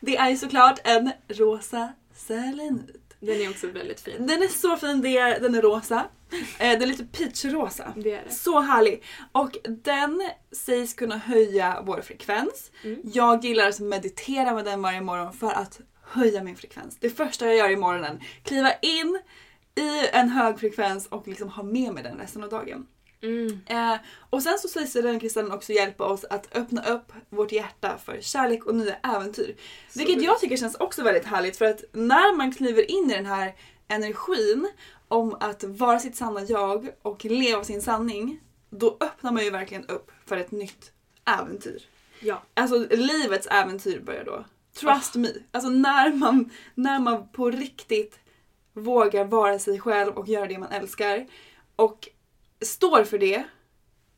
det 0.00 0.16
är 0.16 0.36
såklart 0.36 0.78
en 0.84 1.12
rosa 1.28 1.92
selenit. 2.14 3.14
Den 3.20 3.40
är 3.40 3.50
också 3.50 3.66
väldigt 3.66 4.00
fin. 4.00 4.26
Den 4.26 4.42
är 4.42 4.48
så 4.48 4.76
fin, 4.76 5.02
det 5.02 5.18
är, 5.18 5.40
den 5.40 5.54
är 5.54 5.62
rosa. 5.62 6.04
Eh, 6.32 6.70
den 6.70 6.82
är 6.82 6.86
lite 6.86 7.04
peachrosa. 7.04 7.92
Det 7.96 8.12
är 8.12 8.24
det. 8.24 8.34
Så 8.34 8.60
härlig. 8.60 9.04
Och 9.32 9.56
den 9.68 10.30
sägs 10.52 10.94
kunna 10.94 11.16
höja 11.16 11.82
vår 11.86 12.00
frekvens. 12.00 12.70
Mm. 12.84 13.00
Jag 13.04 13.44
gillar 13.44 13.68
att 13.68 13.80
meditera 13.80 14.54
med 14.54 14.64
den 14.64 14.82
varje 14.82 15.00
morgon 15.00 15.32
för 15.32 15.50
att 15.50 15.80
höja 16.02 16.42
min 16.42 16.56
frekvens. 16.56 16.96
Det 17.00 17.10
första 17.10 17.46
jag 17.46 17.56
gör 17.56 17.70
i 17.70 17.76
morgonen, 17.76 18.20
kliva 18.44 18.72
in 18.82 19.20
i 19.74 20.08
en 20.12 20.28
hög 20.28 20.60
frekvens 20.60 21.06
och 21.06 21.28
liksom 21.28 21.48
ha 21.48 21.62
med 21.62 21.92
mig 21.92 22.02
den 22.02 22.18
resten 22.18 22.44
av 22.44 22.50
dagen. 22.50 22.86
Mm. 23.22 23.60
Eh, 23.66 24.00
och 24.30 24.42
sen 24.42 24.58
så 24.58 24.68
sägs 24.68 24.92
den 24.92 25.20
kristallen 25.20 25.52
också 25.52 25.72
hjälpa 25.72 26.04
oss 26.04 26.24
att 26.24 26.56
öppna 26.56 26.84
upp 26.84 27.12
vårt 27.28 27.52
hjärta 27.52 27.98
för 28.04 28.20
kärlek 28.20 28.66
och 28.66 28.74
nya 28.74 28.94
äventyr. 28.94 29.56
Vilket 29.94 30.22
jag 30.22 30.40
tycker 30.40 30.56
känns 30.56 30.74
också 30.74 31.02
väldigt 31.02 31.24
härligt 31.24 31.56
för 31.56 31.64
att 31.64 31.84
när 31.92 32.36
man 32.36 32.52
kliver 32.52 32.90
in 32.90 33.10
i 33.10 33.14
den 33.14 33.26
här 33.26 33.54
energin 33.88 34.68
om 35.08 35.36
att 35.40 35.64
vara 35.64 35.98
sitt 35.98 36.16
sanna 36.16 36.42
jag 36.42 36.88
och 37.02 37.24
leva 37.24 37.64
sin 37.64 37.82
sanning, 37.82 38.40
då 38.70 38.96
öppnar 39.00 39.32
man 39.32 39.44
ju 39.44 39.50
verkligen 39.50 39.86
upp 39.86 40.10
för 40.26 40.36
ett 40.36 40.50
nytt 40.50 40.92
äventyr. 41.24 41.82
Ja. 42.20 42.42
Alltså 42.54 42.78
livets 42.90 43.46
äventyr 43.46 44.00
börjar 44.00 44.24
då. 44.24 44.44
Trust 44.74 45.14
me. 45.14 45.28
Alltså 45.50 45.70
när 45.70 46.12
man, 46.12 46.50
när 46.74 47.00
man 47.00 47.28
på 47.28 47.50
riktigt 47.50 48.19
vågar 48.72 49.24
vara 49.24 49.58
sig 49.58 49.80
själv 49.80 50.18
och 50.18 50.28
göra 50.28 50.46
det 50.46 50.58
man 50.58 50.72
älskar 50.72 51.26
och 51.76 52.08
står 52.60 53.04
för 53.04 53.18
det. 53.18 53.44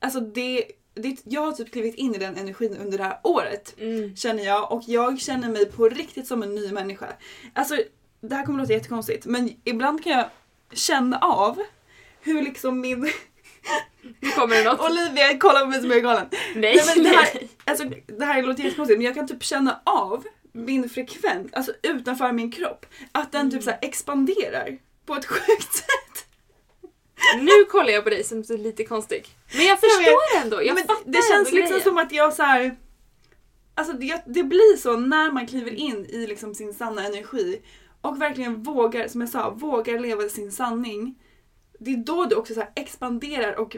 Alltså 0.01 0.21
det, 0.21 0.65
det 0.95 1.17
jag 1.25 1.41
har 1.41 1.53
typ 1.53 1.73
klivit 1.73 1.95
in 1.95 2.15
i 2.15 2.19
den 2.19 2.37
energin 2.37 2.77
under 2.77 2.99
det 2.99 3.05
här 3.05 3.21
året. 3.23 3.75
Mm. 3.79 4.17
Känner 4.17 4.45
jag 4.45 4.73
och 4.73 4.83
jag 4.87 5.21
känner 5.21 5.49
mig 5.49 5.67
på 5.67 5.89
riktigt 5.89 6.27
som 6.27 6.43
en 6.43 6.55
ny 6.55 6.73
människa. 6.73 7.07
Alltså 7.55 7.77
det 8.21 8.35
här 8.35 8.47
kommer 8.47 8.59
låta 8.59 8.73
jättekonstigt 8.73 9.27
men 9.27 9.51
ibland 9.65 10.05
kan 10.05 10.13
jag 10.13 10.27
känna 10.73 11.19
av 11.19 11.63
hur 12.21 12.43
liksom 12.43 12.81
min... 12.81 13.13
Nu 14.21 14.31
kommer 14.31 14.57
det 14.57 14.65
något. 14.65 14.81
Olivia 14.91 15.39
kollar 15.39 15.61
på 15.61 15.67
mig 15.67 15.81
som 15.81 15.91
jag 15.91 15.99
är 15.99 16.03
galen. 16.03 16.27
Nej, 16.31 16.41
Nej, 16.55 16.81
men 16.97 17.05
det, 17.05 17.11
här, 17.11 17.29
alltså, 17.65 17.85
det 18.07 18.25
här 18.25 18.43
låter 18.43 18.63
jättekonstigt 18.63 18.99
men 18.99 19.07
jag 19.07 19.15
kan 19.15 19.29
typ 19.29 19.43
känna 19.43 19.81
av 19.85 20.25
min 20.53 20.89
frekvens, 20.89 21.53
alltså 21.53 21.73
utanför 21.83 22.33
min 22.33 22.51
kropp. 22.51 22.87
Att 23.13 23.33
den 23.33 23.51
typ 23.51 23.63
så 23.63 23.73
expanderar 23.83 24.79
på 25.07 25.15
ett 25.15 25.27
sjukt 25.27 25.75
sätt. 25.75 26.27
Nu 27.41 27.65
kollar 27.71 27.91
jag 27.91 28.05
på 28.05 28.11
dig 28.11 28.25
som 28.25 28.45
så 28.45 28.57
lite 28.57 28.85
konstig. 28.85 29.27
Men 29.57 29.67
jag 29.67 29.81
förstår 29.81 30.43
ändå. 30.43 30.63
Jag 30.63 30.75
men 30.75 30.85
fattar 30.85 31.13
det 31.13 31.23
känns 31.31 31.53
liksom 31.53 31.69
grejen. 31.69 31.85
som 31.85 31.99
att 31.99 32.13
jag 32.13 32.33
så 32.33 32.43
här. 32.43 32.77
Alltså 33.75 33.93
det, 33.93 34.23
det 34.27 34.43
blir 34.43 34.77
så 34.77 34.97
när 34.97 35.33
man 35.33 35.47
kliver 35.47 35.75
in 35.75 36.07
i 36.07 36.27
liksom 36.27 36.55
sin 36.55 36.75
sanna 36.75 37.07
energi 37.07 37.63
och 38.01 38.23
verkligen 38.23 38.63
vågar, 38.63 39.09
som 39.09 39.21
jag 39.21 39.31
sa, 39.31 39.51
vågar 39.51 39.99
leva 39.99 40.29
sin 40.29 40.53
sanning. 40.53 41.19
Det 41.79 41.93
är 41.93 41.97
då 41.97 42.25
du 42.25 42.37
också 42.37 42.55
så 42.55 42.65
expanderar 42.77 43.55
och 43.55 43.77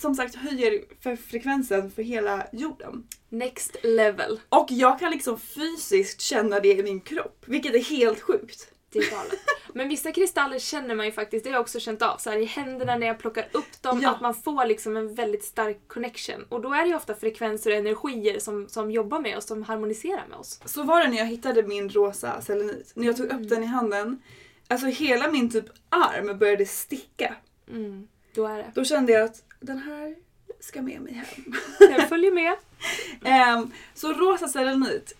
som 0.00 0.14
sagt 0.14 0.34
höjer 0.34 0.84
för 1.00 1.16
frekvensen 1.16 1.90
för 1.90 2.02
hela 2.02 2.46
jorden. 2.52 3.06
Next 3.28 3.76
level. 3.82 4.40
Och 4.48 4.66
jag 4.70 4.98
kan 4.98 5.10
liksom 5.10 5.38
fysiskt 5.38 6.20
känna 6.20 6.60
det 6.60 6.68
i 6.68 6.82
min 6.82 7.00
kropp, 7.00 7.44
vilket 7.46 7.74
är 7.74 7.78
helt 7.84 8.20
sjukt. 8.20 8.68
Det 8.92 8.98
är 8.98 9.10
galet. 9.10 9.38
Men 9.74 9.88
vissa 9.88 10.12
kristaller 10.12 10.58
känner 10.58 10.94
man 10.94 11.06
ju 11.06 11.12
faktiskt, 11.12 11.44
det 11.44 11.50
har 11.50 11.54
jag 11.54 11.60
också 11.60 11.80
känt 11.80 12.02
av, 12.02 12.16
så 12.16 12.30
här 12.30 12.38
i 12.38 12.44
händerna 12.44 12.96
när 12.96 13.06
jag 13.06 13.18
plockar 13.18 13.48
upp 13.52 13.82
dem, 13.82 14.00
Ja. 14.02 14.10
att 14.10 14.20
man 14.20 14.34
får 14.34 14.66
liksom 14.66 14.96
en 14.96 15.14
väldigt 15.14 15.44
stark 15.44 15.78
connection. 15.88 16.44
Och 16.48 16.60
då 16.60 16.72
är 16.74 16.82
det 16.82 16.88
ju 16.88 16.94
ofta 16.94 17.14
frekvenser 17.14 17.70
och 17.70 17.76
energier 17.76 18.38
som, 18.38 18.68
som 18.68 18.90
jobbar 18.90 19.20
med 19.20 19.36
oss, 19.36 19.46
som 19.46 19.62
harmoniserar 19.62 20.26
med 20.28 20.38
oss. 20.38 20.60
Så 20.64 20.82
var 20.82 21.00
det 21.02 21.08
när 21.08 21.18
jag 21.18 21.26
hittade 21.26 21.62
min 21.62 21.88
rosa 21.88 22.40
selenit. 22.40 22.92
När 22.94 23.06
jag 23.06 23.16
tog 23.16 23.26
upp 23.26 23.48
den 23.48 23.62
i 23.62 23.66
handen, 23.66 24.22
alltså 24.68 24.86
hela 24.86 25.30
min 25.30 25.50
typ 25.50 25.66
arm 25.88 26.38
började 26.38 26.66
sticka. 26.66 27.36
Mm, 27.70 28.08
då 28.34 28.46
är 28.46 28.58
det. 28.58 28.72
Då 28.74 28.84
kände 28.84 29.12
jag 29.12 29.22
att 29.24 29.42
den 29.62 29.78
här 29.78 30.14
ska 30.60 30.82
med 30.82 31.00
mig 31.00 31.12
hem. 31.12 31.54
Jag 31.80 32.08
följer 32.08 32.32
med. 32.32 32.54
Ehm, 33.24 33.70
så 33.94 34.12
rosa 34.12 34.48
selenit, 34.48 35.16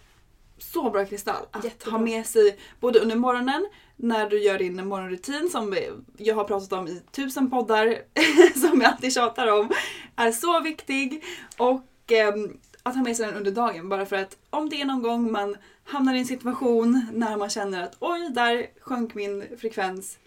så 0.59 0.91
bra 0.91 1.05
kristall 1.05 1.47
att 1.51 1.65
Jättebra. 1.65 1.91
ha 1.93 1.99
med 1.99 2.27
sig 2.27 2.59
både 2.81 3.01
under 3.01 3.17
morgonen, 3.17 3.69
när 3.97 4.31
du 4.31 4.43
gör 4.43 4.59
din 4.59 4.87
morgonrutin 4.89 5.51
som 5.51 5.77
jag 6.17 6.35
har 6.35 6.45
pratat 6.45 6.73
om 6.73 6.89
i 6.89 7.03
tusen 7.11 7.51
poddar, 7.51 7.99
som 8.61 8.81
jag 8.81 8.91
alltid 8.91 9.13
tjatar 9.15 9.47
om, 9.47 9.71
är 10.17 10.33
så 10.33 10.61
viktig. 10.61 11.25
Och 11.57 12.13
ehm, 12.13 12.59
att 12.83 12.95
ha 12.95 13.03
med 13.03 13.17
sig 13.17 13.27
den 13.27 13.35
under 13.35 13.51
dagen 13.51 13.89
bara 13.89 14.07
för 14.07 14.17
att 14.17 14.37
om 14.51 14.69
det 14.69 14.81
är 14.81 14.85
någon 14.85 15.03
gång 15.03 15.33
man 15.33 15.57
hamnar 15.85 16.15
i 16.15 16.19
en 16.19 16.27
situation 16.27 17.07
när 17.13 17.37
man 17.37 17.51
känner 17.51 17.83
att 17.83 17.97
oj, 17.99 18.31
där 18.31 18.67
sjönk 18.81 19.15
min 19.15 19.45
frekvens. 19.59 20.19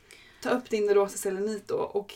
Ta 0.42 0.50
upp 0.50 0.70
din 0.70 0.94
rosa 0.94 1.18
selenit 1.18 1.68
då 1.68 1.76
och 1.76 2.14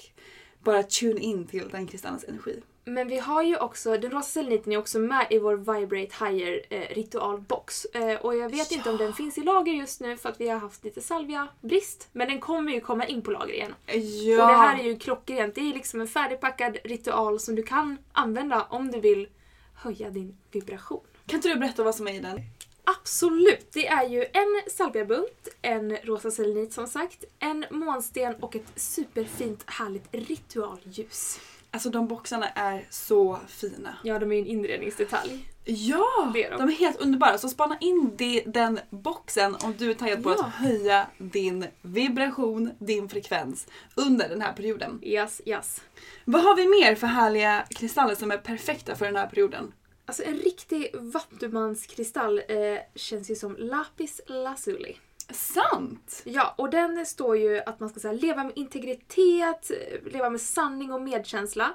bara 0.64 0.84
tune 0.84 1.20
in 1.20 1.48
till 1.48 1.70
den 1.70 1.88
kristallens 1.88 2.24
energi. 2.24 2.62
Men 2.86 3.08
vi 3.08 3.18
har 3.18 3.44
ju 3.44 3.58
också, 3.58 3.98
den 3.98 4.12
rosa 4.12 4.30
seleniten 4.30 4.74
är 4.74 4.78
också 4.78 5.00
med 5.00 5.28
i 5.30 5.40
vår 5.40 5.56
Vibrate 5.56 6.26
Higher 6.26 6.62
eh, 6.70 6.96
ritualbox. 6.96 7.86
Eh, 7.86 8.16
och 8.16 8.36
jag 8.36 8.50
vet 8.50 8.72
inte 8.72 8.90
om 8.90 8.98
den 8.98 9.14
finns 9.14 9.38
i 9.38 9.42
lager 9.42 9.74
just 9.74 10.02
nu 10.02 10.18
för 10.18 10.30
att 10.30 10.42
vi 10.42 10.50
har 10.50 10.60
haft 10.60 10.84
lite 10.84 11.02
salvia-brist. 11.02 12.08
Men 12.12 12.28
den 12.28 12.40
kommer 12.40 12.72
ju 12.72 12.82
komma 12.82 13.06
in 13.06 13.22
på 13.22 13.32
lager 13.32 13.54
igen. 13.54 13.74
Ja. 13.86 14.44
Och 14.44 14.50
det 14.50 14.58
här 14.58 14.80
är 14.80 14.84
ju 14.84 15.00
klockrent. 15.00 15.56
Det 15.56 15.62
är 15.62 15.74
liksom 15.74 16.02
en 16.02 16.08
färdigpackad 16.08 16.78
ritual 16.84 17.40
som 17.40 17.56
du 17.56 17.64
kan 17.64 17.98
använda 18.12 18.64
om 18.70 18.92
du 18.92 19.00
vill 19.00 19.28
höja 19.74 20.10
din 20.10 20.38
vibration. 20.52 21.04
Kan 21.26 21.38
inte 21.38 21.50
du 21.50 21.56
berätta 21.56 21.84
vad 21.84 21.96
som 21.96 22.08
är 22.08 22.14
i 22.14 22.20
den? 22.20 22.42
Absolut! 22.84 23.72
Det 23.74 23.88
är 23.88 24.10
ju 24.10 24.24
en 24.24 24.72
salviabunt, 24.72 25.48
en 25.62 25.98
rosa 25.98 26.32
selenit 26.32 26.74
som 26.74 26.88
sagt, 26.88 27.24
en 27.40 27.66
månsten 27.72 28.36
och 28.36 28.56
ett 28.56 28.72
superfint 28.76 29.64
härligt 29.66 30.08
ritualljus. 30.12 31.40
Alltså 31.72 31.90
de 31.90 32.08
boxarna 32.08 32.50
är 32.50 32.88
så 32.90 33.40
fina. 33.48 33.98
Ja, 34.04 34.20
de 34.20 34.32
är 34.32 34.36
ju 34.36 34.42
en 34.42 34.48
inredningsdetalj. 34.48 35.50
Ja! 35.66 36.32
Det 36.34 36.44
är 36.44 36.52
de. 36.52 36.58
de 36.60 36.70
är 36.70 36.78
helt 36.78 36.98
underbara. 37.02 37.38
Så 37.38 37.50
spana 37.50 37.78
in 37.82 38.12
det, 38.18 38.44
den 38.46 38.80
boxen 38.90 39.56
om 39.64 39.74
du 39.78 39.90
är 39.90 39.94
taggad 39.94 40.24
på 40.24 40.30
Ja. 40.30 40.46
att 40.46 40.54
höja 40.54 41.08
din 41.18 41.66
vibration, 41.82 42.72
din 42.80 43.10
frekvens 43.10 43.68
under 43.96 44.30
den 44.30 44.42
här 44.42 44.54
perioden. 44.54 45.00
Yes, 45.04 45.42
yes. 45.46 45.82
Vad 46.26 46.42
har 46.42 46.56
vi 46.56 46.68
mer 46.68 46.96
för 46.96 47.08
härliga 47.08 47.66
kristaller 47.70 48.16
som 48.16 48.32
är 48.32 48.38
perfekta 48.38 48.96
för 48.96 49.06
den 49.06 49.16
här 49.16 49.28
perioden? 49.28 49.72
Alltså 50.10 50.24
en 50.24 50.38
riktig 50.38 50.96
vattumanskristall 50.96 52.42
eh, 52.48 52.78
känns 52.96 53.32
ju 53.32 53.36
som 53.36 53.56
lapis 53.58 54.22
lazuli. 54.26 54.98
Sant! 55.32 56.22
Ja, 56.26 56.56
och 56.58 56.70
den 56.70 57.06
står 57.06 57.38
ju 57.38 57.60
att 57.60 57.80
man 57.80 57.90
ska 57.90 58.00
säga, 58.00 58.14
leva 58.14 58.44
med 58.44 58.54
integritet, 58.56 59.72
eh, 59.72 60.12
leva 60.12 60.30
med 60.30 60.42
sanning 60.42 60.94
och 60.94 61.02
medkänsla. 61.02 61.74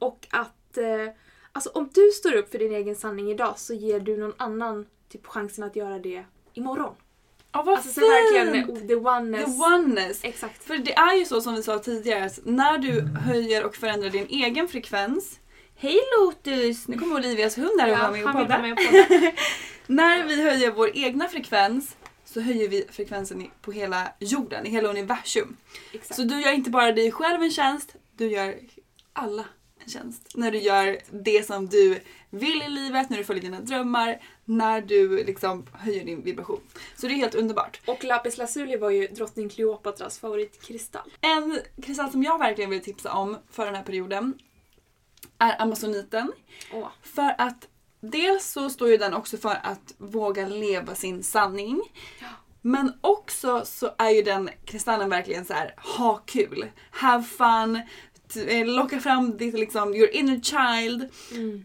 Och 0.00 0.26
att 0.30 0.78
eh, 0.78 1.14
alltså, 1.52 1.70
om 1.70 1.90
du 1.94 2.10
står 2.10 2.34
upp 2.34 2.50
för 2.50 2.58
din 2.58 2.72
egen 2.72 2.96
sanning 2.96 3.30
idag 3.30 3.58
så 3.58 3.74
ger 3.74 4.00
du 4.00 4.16
någon 4.16 4.34
annan 4.36 4.86
typ 5.08 5.26
chansen 5.26 5.64
att 5.64 5.76
göra 5.76 5.98
det 5.98 6.24
imorgon. 6.52 6.94
Ja, 7.52 7.62
vad 7.62 7.74
Alltså 7.74 7.88
så 7.92 8.00
fint! 8.00 8.12
verkligen 8.12 8.70
oh, 8.70 8.86
the 8.86 8.94
oneness. 8.94 9.44
The 9.44 9.62
oneness. 9.62 10.24
Exakt. 10.24 10.64
För 10.64 10.78
det 10.78 10.94
är 10.94 11.14
ju 11.14 11.24
så 11.24 11.40
som 11.40 11.54
vi 11.54 11.62
sa 11.62 11.78
tidigare, 11.78 12.24
att 12.24 12.38
när 12.44 12.78
du 12.78 13.00
höjer 13.00 13.64
och 13.64 13.76
förändrar 13.76 14.10
din 14.10 14.26
egen 14.26 14.68
frekvens 14.68 15.38
Hej 15.82 16.00
Lotus! 16.18 16.88
Nu 16.88 16.98
kommer 16.98 17.14
Olivias 17.14 17.58
hund 17.58 17.80
här 17.80 17.92
och 17.92 17.98
Ja, 17.98 18.10
med 18.10 18.26
och 18.26 18.32
podda. 18.32 18.58
med 18.58 18.72
och 18.72 18.78
podda. 18.78 19.32
När 19.86 20.24
vi 20.24 20.42
höjer 20.42 20.70
vår 20.70 20.90
egna 20.96 21.28
frekvens 21.28 21.96
så 22.24 22.40
höjer 22.40 22.68
vi 22.68 22.86
frekvensen 22.90 23.50
på 23.62 23.72
hela 23.72 24.12
jorden, 24.18 24.66
i 24.66 24.70
hela 24.70 24.88
universum. 24.88 25.56
Exakt. 25.92 26.14
Så 26.14 26.22
du 26.22 26.40
gör 26.40 26.52
inte 26.52 26.70
bara 26.70 26.92
dig 26.92 27.12
själv 27.12 27.42
en 27.42 27.50
tjänst, 27.50 27.96
du 28.16 28.26
gör 28.26 28.54
alla 29.12 29.44
en 29.84 29.88
tjänst. 29.88 30.32
När 30.34 30.50
du 30.50 30.58
gör 30.58 30.98
det 31.10 31.46
som 31.46 31.66
du 31.66 32.00
vill 32.30 32.62
i 32.62 32.68
livet, 32.68 33.10
när 33.10 33.18
du 33.18 33.24
följer 33.24 33.42
dina 33.42 33.60
drömmar, 33.60 34.22
när 34.44 34.80
du 34.80 35.24
liksom 35.24 35.66
höjer 35.72 36.04
din 36.04 36.22
vibration. 36.22 36.60
Så 36.96 37.06
det 37.06 37.12
är 37.12 37.16
helt 37.16 37.34
underbart. 37.34 37.80
Och 37.86 38.04
lapis 38.04 38.38
lazuli 38.38 38.76
var 38.76 38.90
ju 38.90 39.06
drottning 39.06 39.48
Kleopatras 39.48 40.18
favoritkristall. 40.18 41.12
En 41.20 41.58
kristall 41.82 42.10
som 42.10 42.22
jag 42.22 42.38
verkligen 42.38 42.70
vill 42.70 42.82
tipsa 42.82 43.12
om 43.12 43.36
för 43.50 43.66
den 43.66 43.74
här 43.74 43.82
perioden 43.82 44.34
är 45.42 45.62
amazoniten. 45.62 46.32
Åh. 46.72 46.88
För 47.02 47.34
att 47.38 47.68
dels 48.00 48.52
så 48.52 48.70
står 48.70 48.88
ju 48.88 48.96
den 48.96 49.14
också 49.14 49.36
för 49.36 49.58
att 49.62 49.94
våga 49.98 50.48
leva 50.48 50.94
sin 50.94 51.22
sanning. 51.22 51.82
Men 52.60 52.92
också 53.00 53.64
så 53.64 53.94
är 53.98 54.10
ju 54.10 54.22
den 54.22 54.50
kristallen 54.64 55.10
verkligen 55.10 55.44
så 55.44 55.52
här: 55.52 55.74
ha 55.96 56.16
kul, 56.26 56.70
have 56.90 57.24
fun, 57.24 57.80
eh, 58.46 58.66
locka 58.66 59.00
fram 59.00 59.36
ditt 59.36 59.54
liksom, 59.54 59.94
your 59.94 60.10
inner 60.14 60.40
child. 60.40 61.10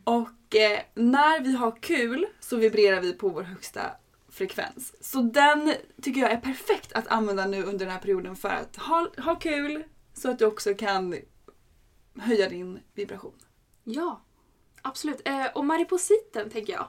Och 0.04 0.56
eh, 0.56 0.80
när 0.94 1.42
vi 1.42 1.56
har 1.56 1.82
kul 1.82 2.26
så 2.40 2.56
vibrerar 2.56 3.02
vi 3.02 3.14
på 3.14 3.30
vår 3.30 3.44
högsta 3.44 3.82
frekvens. 4.30 4.94
Så 5.02 5.22
den 5.22 5.74
tycker 6.02 6.22
jag 6.22 6.32
är 6.32 6.38
perfekt 6.38 6.94
att 6.94 7.08
använda 7.08 7.46
nu 7.46 7.64
under 7.64 7.86
den 7.86 7.94
här 7.94 8.02
perioden 8.02 8.36
för 8.36 8.50
att 8.50 8.76
ha, 8.76 9.08
ha 9.18 9.36
kul 9.36 9.84
så 10.14 10.30
att 10.30 10.40
du 10.40 10.46
också 10.46 10.74
kan 10.74 11.16
höja 12.20 12.50
din 12.50 12.80
vibration. 12.94 13.34
Ja, 13.90 14.22
absolut. 14.82 15.22
Eh, 15.28 15.46
och 15.56 15.66
maripositen 15.66 16.50
tänker 16.50 16.74
jag. 16.74 16.88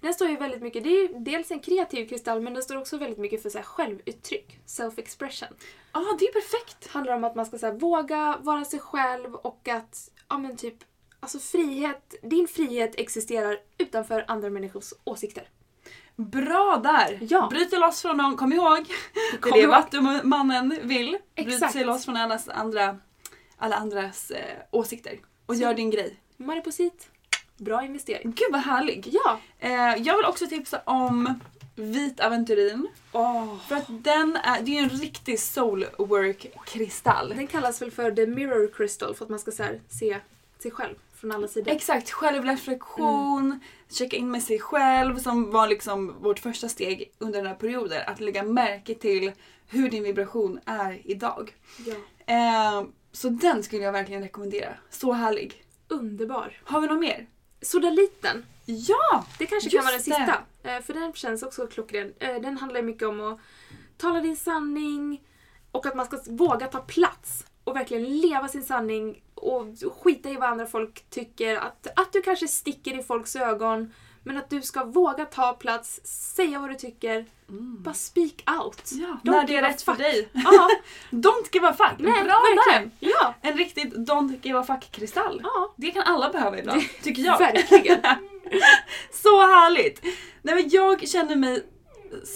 Den 0.00 0.14
står 0.14 0.28
ju 0.28 0.36
väldigt 0.36 0.62
mycket, 0.62 0.84
det 0.84 0.88
är 0.90 1.08
ju 1.08 1.18
dels 1.18 1.50
en 1.50 1.60
kreativ 1.60 2.08
kristall 2.08 2.40
men 2.40 2.54
den 2.54 2.62
står 2.62 2.76
också 2.76 2.96
väldigt 2.98 3.18
mycket 3.18 3.42
för 3.42 3.50
så 3.50 3.58
här, 3.58 3.64
självuttryck, 3.64 4.58
self-expression. 4.66 5.48
Ja, 5.92 6.00
ah, 6.00 6.16
det 6.18 6.24
är 6.24 6.32
perfekt! 6.32 6.86
handlar 6.86 7.14
om 7.14 7.24
att 7.24 7.34
man 7.34 7.46
ska 7.46 7.58
så 7.58 7.66
här, 7.66 7.72
våga 7.72 8.38
vara 8.40 8.64
sig 8.64 8.80
själv 8.80 9.34
och 9.34 9.68
att, 9.68 10.10
ja 10.28 10.38
men 10.38 10.56
typ, 10.56 10.74
alltså 11.20 11.38
frihet, 11.38 12.14
din 12.22 12.48
frihet 12.48 12.94
existerar 13.00 13.58
utanför 13.78 14.24
andra 14.28 14.50
människors 14.50 14.92
åsikter. 15.04 15.48
Bra 16.16 16.80
där! 16.82 17.18
Ja. 17.30 17.48
Bryt 17.50 17.70
dig 17.70 17.80
loss 17.80 18.02
från 18.02 18.18
dem, 18.18 18.36
kom 18.36 18.52
ihåg! 18.52 18.86
Det 19.32 19.38
Kom 19.38 19.52
är 19.52 19.56
det 19.56 19.62
ihåg. 19.62 19.70
vattumannen 19.70 20.78
vill. 20.82 21.10
Bryt 21.10 21.48
Exakt. 21.48 21.72
sig 21.72 21.84
loss 21.84 22.04
från 22.04 22.16
allas 22.16 22.48
andra, 22.48 22.98
alla 23.56 23.76
andras 23.76 24.30
eh, 24.30 24.58
åsikter. 24.70 25.18
Och 25.46 25.54
Så- 25.56 25.62
gör 25.62 25.74
din 25.74 25.90
grej. 25.90 26.20
Mariposit, 26.44 27.08
bra 27.56 27.84
investering. 27.84 28.32
Gud 28.36 28.52
vad 28.52 28.60
härlig! 28.60 29.08
Ja! 29.12 29.40
Eh, 29.58 30.02
jag 30.02 30.16
vill 30.16 30.26
också 30.26 30.46
tipsa 30.46 30.80
om 30.84 31.40
vit 31.74 32.20
aventurin. 32.20 32.88
För 33.68 33.76
att 33.76 33.86
den 33.88 34.36
är, 34.36 34.62
det 34.62 34.78
är 34.78 34.82
en 34.82 34.88
riktig 34.88 35.38
soulwork-kristall. 35.38 37.28
Den 37.28 37.46
kallas 37.46 37.82
väl 37.82 37.90
för 37.90 38.10
the 38.10 38.26
mirror 38.26 38.72
crystal 38.76 39.14
för 39.14 39.24
att 39.24 39.30
man 39.30 39.38
ska 39.38 39.50
så 39.50 39.62
här, 39.62 39.80
se 39.88 40.16
sig 40.58 40.70
själv 40.70 40.94
från 41.14 41.32
alla 41.32 41.48
sidor. 41.48 41.72
Exakt, 41.72 42.10
självreflektion, 42.10 43.60
checka 43.90 44.16
in 44.16 44.30
med 44.30 44.42
sig 44.42 44.58
själv 44.58 45.18
som 45.18 45.50
var 45.50 45.68
liksom 45.68 46.22
vårt 46.22 46.38
första 46.38 46.68
steg 46.68 47.12
under 47.18 47.38
den 47.38 47.46
här 47.46 47.54
perioden. 47.54 48.02
Att 48.06 48.20
lägga 48.20 48.42
märke 48.42 48.94
till 48.94 49.32
hur 49.68 49.90
din 49.90 50.02
vibration 50.02 50.60
är 50.64 51.00
idag. 51.04 51.54
Ja. 51.86 51.94
Eh, 52.34 52.84
så 53.12 53.28
den 53.28 53.62
skulle 53.62 53.82
jag 53.82 53.92
verkligen 53.92 54.22
rekommendera. 54.22 54.74
Så 54.90 55.12
härlig. 55.12 55.64
Underbar. 55.90 56.60
Har 56.64 56.80
vi 56.80 56.86
något 56.86 57.00
mer? 57.00 57.26
Sodaliten, 57.62 58.44
Ja! 58.64 59.24
det 59.38 59.46
kanske 59.46 59.70
kan 59.70 59.84
vara 59.84 59.90
den 59.90 59.98
det. 59.98 60.04
sista. 60.04 60.42
Eh, 60.62 60.82
för 60.82 60.94
den 60.94 61.12
känns 61.12 61.42
också 61.42 61.66
klockren. 61.66 62.14
Eh, 62.20 62.34
den 62.40 62.56
handlar 62.58 62.82
mycket 62.82 63.08
om 63.08 63.20
att 63.20 63.38
tala 63.96 64.20
din 64.20 64.36
sanning 64.36 65.20
och 65.72 65.86
att 65.86 65.94
man 65.94 66.06
ska 66.06 66.20
våga 66.26 66.66
ta 66.66 66.78
plats 66.80 67.46
och 67.64 67.76
verkligen 67.76 68.18
leva 68.20 68.48
sin 68.48 68.62
sanning 68.62 69.22
och 69.34 69.66
skita 70.02 70.30
i 70.30 70.34
vad 70.36 70.48
andra 70.48 70.66
folk 70.66 71.10
tycker. 71.10 71.56
Att, 71.56 71.86
att 72.00 72.12
du 72.12 72.22
kanske 72.22 72.48
sticker 72.48 72.98
i 72.98 73.02
folks 73.02 73.36
ögon 73.36 73.92
men 74.22 74.36
att 74.36 74.50
du 74.50 74.62
ska 74.62 74.84
våga 74.84 75.24
ta 75.24 75.52
plats, 75.52 76.00
säga 76.04 76.58
vad 76.58 76.70
du 76.70 76.74
tycker. 76.74 77.26
Bara 77.78 77.94
speak 77.94 78.32
out. 78.60 78.82
ja 78.92 79.06
Don't 79.06 79.30
när 79.30 79.46
det 79.46 79.56
är 79.56 79.62
rätt 79.62 79.82
för 79.82 79.92
fuck. 79.92 80.02
dig. 80.02 80.28
Ja, 80.32 80.68
Don't 81.10 81.48
give 81.52 81.68
a 81.68 81.72
fuck! 81.72 81.98
nej, 81.98 82.24
Bra 82.24 82.34
verkligen. 82.42 82.90
där! 83.00 83.08
Ja, 83.20 83.34
En 83.40 83.56
riktigt 83.56 83.94
don't 83.94 84.38
give 84.42 84.58
a 84.58 84.62
fuck-kristall. 84.62 85.40
ja. 85.44 85.72
Det 85.76 85.90
kan 85.90 86.02
alla 86.02 86.30
behöva 86.30 86.58
ibland, 86.58 86.82
tycker 87.02 87.22
jag. 87.22 87.38
Verkligen. 87.38 88.00
Så 89.12 89.40
härligt! 89.40 90.02
Nej, 90.42 90.54
men 90.54 90.68
jag 90.68 91.08
känner 91.08 91.36
mig 91.36 91.66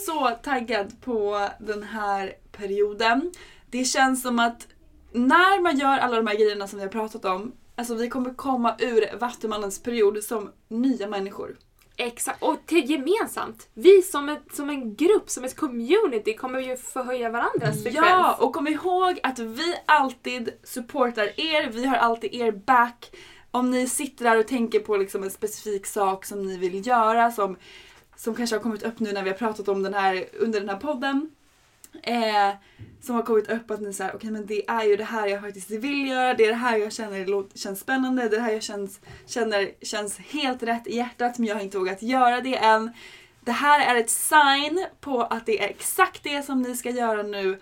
så 0.07 0.31
taggad 0.43 1.01
på 1.03 1.49
den 1.61 1.83
här 1.83 2.33
perioden. 2.53 3.33
Det 3.71 3.85
känns 3.85 4.23
som 4.23 4.39
att 4.39 4.67
när 5.13 5.61
man 5.63 5.79
gör 5.79 5.99
alla 5.99 6.17
de 6.17 6.27
här 6.27 6.35
grejerna 6.35 6.67
som 6.69 6.79
vi 6.79 6.85
har 6.85 6.93
pratat 6.93 7.25
om, 7.25 7.53
alltså 7.77 7.95
vi 7.95 8.09
kommer 8.09 8.35
komma 8.35 8.75
ur 8.79 9.17
Vattumannens 9.19 9.83
period 9.83 10.25
som 10.25 10.53
nya 10.69 11.09
människor. 11.09 11.57
Exakt, 11.97 12.43
och 12.43 12.67
till 12.67 12.91
gemensamt. 12.91 13.69
Vi 13.75 14.03
som, 14.03 14.29
ett, 14.29 14.43
som 14.53 14.71
en 14.71 14.95
grupp, 14.95 15.31
som 15.31 15.45
ett 15.45 15.57
community 15.57 16.35
kommer 16.35 16.61
ju 16.61 16.77
förhöja 16.77 17.31
varandras 17.31 17.83
frekvens. 17.83 18.07
Ja, 18.07 18.37
och 18.41 18.55
kom 18.55 18.69
ihåg 18.69 19.21
att 19.23 19.39
vi 19.39 19.75
alltid 19.87 20.51
supportar 20.63 21.41
er, 21.41 21.71
vi 21.71 21.85
har 21.85 21.97
alltid 21.97 22.35
er 22.35 22.53
back. 22.53 23.17
Om 23.51 23.71
ni 23.71 23.89
sitter 23.89 24.25
där 24.25 24.39
och 24.39 24.47
tänker 24.47 24.81
på 24.81 24.97
liksom 24.97 25.23
en 25.23 25.31
specifik 25.31 25.87
sak 25.87 26.25
som 26.25 26.47
ni 26.47 26.57
vill 26.57 26.87
göra 26.87 27.31
som, 27.31 27.57
som 28.17 28.35
kanske 28.35 28.57
har 28.57 28.63
kommit 28.63 28.83
upp 28.83 29.01
nu 29.01 29.13
när 29.13 29.23
vi 29.23 29.31
har 29.31 29.37
pratat 29.37 29.69
om 29.69 29.83
den 29.83 29.95
här 29.95 30.25
under 30.39 30.61
den 30.61 30.69
här 30.69 30.77
podden. 30.77 31.31
Eh, 32.03 32.55
som 33.01 33.15
har 33.15 33.23
kommit 33.23 33.51
upp 33.51 33.71
att 33.71 33.81
ni 33.81 33.93
säger 33.93 34.17
okej 34.17 34.31
men 34.31 34.47
det 34.47 34.69
är 34.69 34.85
ju 34.85 34.97
det 34.97 35.05
här 35.05 35.27
jag 35.27 35.43
faktiskt 35.43 35.71
vill 35.71 36.09
göra, 36.09 36.35
det 36.35 36.45
är 36.45 36.49
det 36.49 36.55
här 36.55 36.77
jag 36.77 36.93
känner 36.93 37.59
känns 37.59 37.81
spännande, 37.81 38.23
det 38.23 38.29
är 38.29 38.31
det 38.31 38.41
här 38.41 38.53
jag 38.53 38.63
känns, 38.63 39.01
känner 39.27 39.71
känns 39.83 40.19
helt 40.19 40.63
rätt 40.63 40.87
i 40.87 40.97
hjärtat 40.97 41.39
men 41.39 41.49
jag 41.49 41.55
har 41.55 41.63
inte 41.63 41.79
vågat 41.79 42.03
göra 42.03 42.41
det 42.41 42.57
än. 42.57 42.93
Det 43.41 43.53
här 43.53 43.95
är 43.95 44.01
ett 44.01 44.11
sign 44.11 44.87
på 45.01 45.23
att 45.23 45.47
det 45.47 45.63
är 45.63 45.69
exakt 45.69 46.23
det 46.23 46.43
som 46.43 46.63
ni 46.63 46.77
ska 46.77 46.91
göra 46.91 47.23
nu 47.23 47.61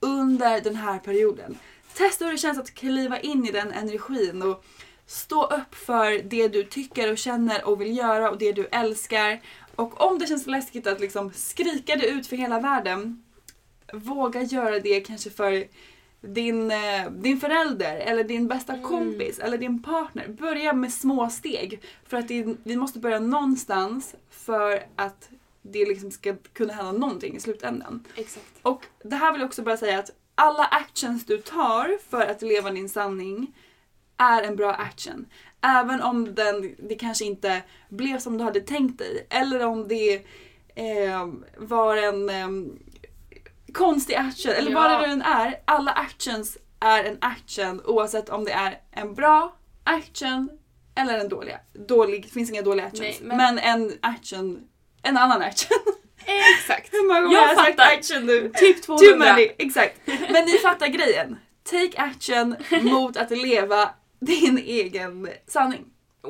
under 0.00 0.60
den 0.60 0.76
här 0.76 0.98
perioden. 0.98 1.58
Testa 1.94 2.24
hur 2.24 2.32
det 2.32 2.38
känns 2.38 2.58
att 2.58 2.74
kliva 2.74 3.20
in 3.20 3.46
i 3.46 3.50
den 3.50 3.72
energin 3.72 4.42
och 4.42 4.64
stå 5.06 5.44
upp 5.44 5.74
för 5.74 6.22
det 6.22 6.48
du 6.48 6.62
tycker 6.62 7.12
och 7.12 7.18
känner 7.18 7.64
och 7.64 7.80
vill 7.80 7.96
göra 7.96 8.30
och 8.30 8.38
det 8.38 8.52
du 8.52 8.66
älskar. 8.66 9.40
Och 9.74 10.00
om 10.00 10.18
det 10.18 10.26
känns 10.26 10.46
läskigt 10.46 10.86
att 10.86 11.00
liksom 11.00 11.32
skrika 11.32 11.96
det 11.96 12.06
ut 12.06 12.26
för 12.26 12.36
hela 12.36 12.60
världen, 12.60 13.23
våga 13.92 14.42
göra 14.42 14.78
det 14.78 15.00
kanske 15.00 15.30
för 15.30 15.64
din, 16.20 16.70
eh, 16.70 17.10
din 17.10 17.40
förälder 17.40 17.96
eller 17.96 18.24
din 18.24 18.48
bästa 18.48 18.72
Mm. 18.72 18.84
kompis 18.84 19.38
eller 19.38 19.58
din 19.58 19.82
partner. 19.82 20.28
Börja 20.28 20.72
med 20.72 20.92
små 20.92 21.30
steg. 21.30 21.80
För 22.06 22.16
att 22.16 22.28
det, 22.28 22.56
vi 22.64 22.76
måste 22.76 22.98
börja 22.98 23.18
någonstans 23.20 24.14
för 24.30 24.84
att 24.96 25.28
det 25.62 25.84
liksom 25.88 26.10
ska 26.10 26.34
kunna 26.52 26.72
hända 26.72 26.92
någonting 26.92 27.36
i 27.36 27.40
slutändan. 27.40 28.04
Exakt. 28.16 28.46
Och 28.62 28.86
det 29.04 29.16
här 29.16 29.32
vill 29.32 29.40
jag 29.40 29.48
också 29.48 29.62
bara 29.62 29.76
säga 29.76 29.98
att 29.98 30.10
alla 30.34 30.64
actions 30.64 31.26
du 31.26 31.38
tar 31.38 31.98
för 32.10 32.20
att 32.26 32.42
leva 32.42 32.70
din 32.70 32.88
sanning 32.88 33.54
är 34.16 34.42
en 34.42 34.56
bra 34.56 34.72
action. 34.72 35.26
Även 35.60 36.02
om 36.02 36.34
den, 36.34 36.74
det 36.78 36.94
kanske 36.94 37.24
inte 37.24 37.62
blev 37.88 38.18
som 38.18 38.38
du 38.38 38.44
hade 38.44 38.60
tänkt 38.60 38.98
dig. 38.98 39.26
Eller 39.30 39.66
om 39.66 39.88
det 39.88 40.14
eh, 40.74 41.28
var 41.56 41.96
en 41.96 42.28
eh, 42.30 42.48
konstig 43.74 44.14
action. 44.14 44.52
Eller 44.52 44.70
Ja. 44.70 44.80
vad 44.88 45.00
det 45.00 45.06
än 45.06 45.22
är. 45.22 45.60
Alla 45.64 45.90
actions 45.90 46.58
är 46.80 47.04
en 47.04 47.18
action 47.20 47.80
oavsett 47.84 48.28
om 48.28 48.44
det 48.44 48.52
är 48.52 48.78
en 48.92 49.14
bra 49.14 49.56
action 49.84 50.48
eller 50.96 51.18
en 51.18 51.28
dålig. 51.28 51.56
Dålig, 51.88 52.22
det 52.22 52.28
finns 52.28 52.50
inga 52.50 52.62
dåliga 52.62 52.86
actions. 52.86 53.00
Nej, 53.20 53.36
men... 53.36 53.36
men- 53.36 53.58
en 53.58 53.92
action, 54.02 54.60
en 55.02 55.16
annan 55.16 55.42
action. 55.42 55.78
Exakt. 56.58 56.88
Hur 56.92 57.08
många 57.08 57.20
gånger 57.20 57.34
Jag 57.36 57.42
har 57.42 57.48
jag 57.54 57.64
sagt 57.64 57.80
action 57.80 58.26
nu? 58.26 58.52
Typ 58.54 58.82
200. 58.82 59.06
Too 59.06 59.18
many, 59.18 59.48
exakt. 59.58 60.00
Men 60.06 60.44
ni 60.44 60.58
fattar 60.58 60.86
grejen. 60.86 61.36
Take 61.70 61.92
action 61.96 62.56
mot 62.82 63.16
att 63.16 63.30
leva 63.30 63.90
din 64.20 64.58
egen 64.58 65.28
sanning. 65.46 65.84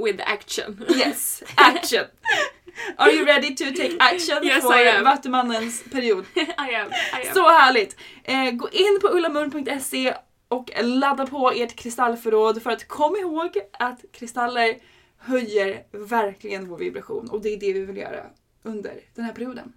With 0.05 0.33
action. 0.33 0.85
Yes, 0.97 1.43
action. 1.55 2.05
Are 2.97 3.13
you 3.13 3.25
ready 3.25 3.55
to 3.57 3.65
take 3.65 3.97
action 3.99 4.45
Yes, 4.45 4.63
för. 4.63 5.05
Vattumannens 5.05 5.85
period? 5.93 6.25
I 6.35 6.41
am. 6.75 6.91
I 7.23 7.29
am. 7.29 7.35
Så 7.35 7.49
härligt! 7.49 7.97
Eh, 8.25 8.51
gå 8.51 8.69
in 8.71 8.99
på 9.01 9.09
ullamun.se 9.09 10.15
och 10.49 10.71
ladda 10.83 11.27
på 11.27 11.51
ert 11.51 11.77
kristallförråd 11.77 12.63
för 12.63 12.71
att 12.71 12.89
kom 12.89 13.17
ihåg 13.17 13.59
att 13.73 14.05
kristaller 14.13 14.77
höjer 15.19 15.83
verkligen 15.93 16.69
vår 16.69 16.79
vibration 16.79 17.31
och 17.31 17.43
det 17.43 17.49
är 17.49 17.61
det 17.61 17.73
vi 17.73 17.85
vill 17.85 17.97
göra 17.97 18.25
under 18.63 19.01
den 19.15 19.25
här 19.25 19.33
perioden. 19.33 19.73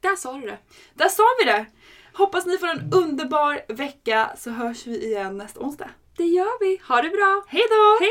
Där 0.00 0.16
sa 0.16 0.32
du 0.38 0.46
det. 0.46 0.58
Där 0.94 1.08
sa 1.08 1.22
vi 1.40 1.50
det! 1.50 1.66
Hoppas 2.12 2.46
ni 2.46 2.58
får 2.58 2.66
en 2.66 2.92
underbar 2.92 3.64
vecka 3.68 4.30
så 4.38 4.50
hörs 4.50 4.86
vi 4.86 5.06
igen 5.06 5.38
nästa 5.38 5.60
onsdag. 5.60 5.90
Det 6.16 6.24
gör 6.24 6.60
vi. 6.60 6.80
Ha 6.88 7.02
det 7.02 7.10
bra. 7.10 7.44
Hej 7.48 7.62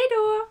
då! 0.09 0.50